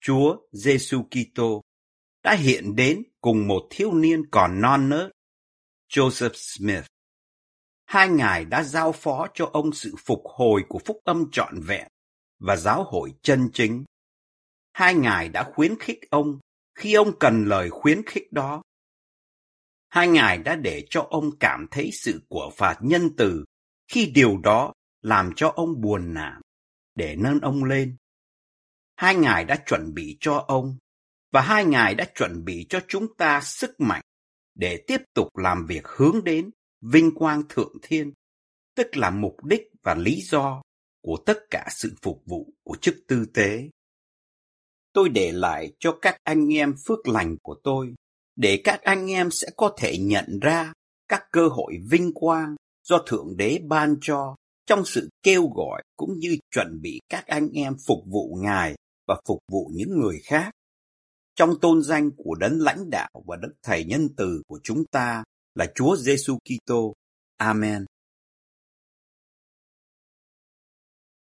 Chúa 0.00 0.36
Giêsu 0.52 1.02
Kitô, 1.02 1.62
đã 2.22 2.34
hiện 2.34 2.76
đến 2.76 3.02
cùng 3.20 3.48
một 3.48 3.66
thiếu 3.70 3.92
niên 3.92 4.30
còn 4.30 4.60
non 4.60 4.88
nớt, 4.88 5.10
Joseph 5.94 6.34
Smith. 6.34 6.84
Hai 7.84 8.08
ngài 8.08 8.44
đã 8.44 8.62
giao 8.62 8.92
phó 8.92 9.26
cho 9.34 9.50
ông 9.52 9.72
sự 9.72 9.94
phục 9.98 10.22
hồi 10.24 10.62
của 10.68 10.78
phúc 10.84 11.00
âm 11.04 11.30
trọn 11.32 11.60
vẹn 11.60 11.88
và 12.38 12.56
giáo 12.56 12.84
hội 12.84 13.14
chân 13.22 13.50
chính. 13.52 13.84
Hai 14.72 14.94
ngài 14.94 15.28
đã 15.28 15.50
khuyến 15.54 15.78
khích 15.78 15.98
ông 16.10 16.38
khi 16.74 16.94
ông 16.94 17.18
cần 17.20 17.44
lời 17.44 17.70
khuyến 17.70 18.02
khích 18.06 18.32
đó. 18.32 18.62
Hai 19.88 20.08
ngài 20.08 20.38
đã 20.38 20.56
để 20.56 20.86
cho 20.90 21.06
ông 21.10 21.38
cảm 21.40 21.66
thấy 21.70 21.90
sự 21.92 22.22
của 22.28 22.50
phạt 22.56 22.78
nhân 22.80 23.10
từ 23.16 23.44
khi 23.88 24.06
điều 24.14 24.38
đó 24.38 24.72
làm 25.02 25.32
cho 25.36 25.52
ông 25.56 25.80
buồn 25.80 26.14
nản 26.14 26.40
để 26.94 27.16
nâng 27.18 27.40
ông 27.40 27.64
lên. 27.64 27.96
Hai 28.96 29.14
ngài 29.14 29.44
đã 29.44 29.62
chuẩn 29.66 29.94
bị 29.94 30.16
cho 30.20 30.44
ông 30.48 30.76
và 31.32 31.40
hai 31.40 31.64
ngài 31.64 31.94
đã 31.94 32.06
chuẩn 32.14 32.44
bị 32.44 32.66
cho 32.68 32.80
chúng 32.88 33.16
ta 33.16 33.40
sức 33.40 33.80
mạnh 33.80 34.02
để 34.54 34.84
tiếp 34.86 35.02
tục 35.14 35.36
làm 35.36 35.66
việc 35.66 35.88
hướng 35.88 36.24
đến 36.24 36.50
vinh 36.80 37.14
quang 37.14 37.42
thượng 37.48 37.72
thiên, 37.82 38.12
tức 38.76 38.96
là 38.96 39.10
mục 39.10 39.44
đích 39.44 39.62
và 39.82 39.94
lý 39.94 40.20
do 40.22 40.62
của 41.02 41.16
tất 41.26 41.38
cả 41.50 41.66
sự 41.70 41.94
phục 42.02 42.22
vụ 42.26 42.52
của 42.64 42.76
chức 42.76 42.96
tư 43.08 43.26
tế. 43.34 43.68
Tôi 44.92 45.08
để 45.08 45.32
lại 45.32 45.72
cho 45.78 45.98
các 46.02 46.16
anh 46.24 46.54
em 46.54 46.74
phước 46.86 47.08
lành 47.08 47.36
của 47.42 47.56
tôi, 47.64 47.94
để 48.36 48.60
các 48.64 48.82
anh 48.82 49.10
em 49.10 49.30
sẽ 49.30 49.48
có 49.56 49.74
thể 49.78 49.98
nhận 49.98 50.38
ra 50.42 50.72
các 51.08 51.22
cơ 51.32 51.48
hội 51.48 51.74
vinh 51.90 52.12
quang 52.14 52.56
do 52.84 52.98
Thượng 52.98 53.36
Đế 53.36 53.58
ban 53.68 53.96
cho 54.00 54.36
trong 54.66 54.84
sự 54.84 55.08
kêu 55.22 55.46
gọi 55.46 55.82
cũng 55.96 56.18
như 56.18 56.36
chuẩn 56.50 56.80
bị 56.82 57.00
các 57.08 57.26
anh 57.26 57.48
em 57.54 57.76
phục 57.86 57.98
vụ 58.06 58.38
Ngài 58.42 58.74
và 59.06 59.20
phục 59.28 59.38
vụ 59.52 59.70
những 59.74 60.00
người 60.00 60.20
khác. 60.24 60.50
Trong 61.34 61.60
tôn 61.60 61.82
danh 61.82 62.10
của 62.16 62.34
đấng 62.34 62.60
lãnh 62.60 62.90
đạo 62.90 63.10
và 63.26 63.36
đức 63.36 63.52
thầy 63.62 63.84
nhân 63.84 64.08
từ 64.16 64.42
của 64.46 64.60
chúng 64.62 64.84
ta 64.90 65.24
là 65.54 65.66
Chúa 65.74 65.96
Giêsu 65.96 66.38
Kitô. 66.38 66.94
Amen. 67.36 67.84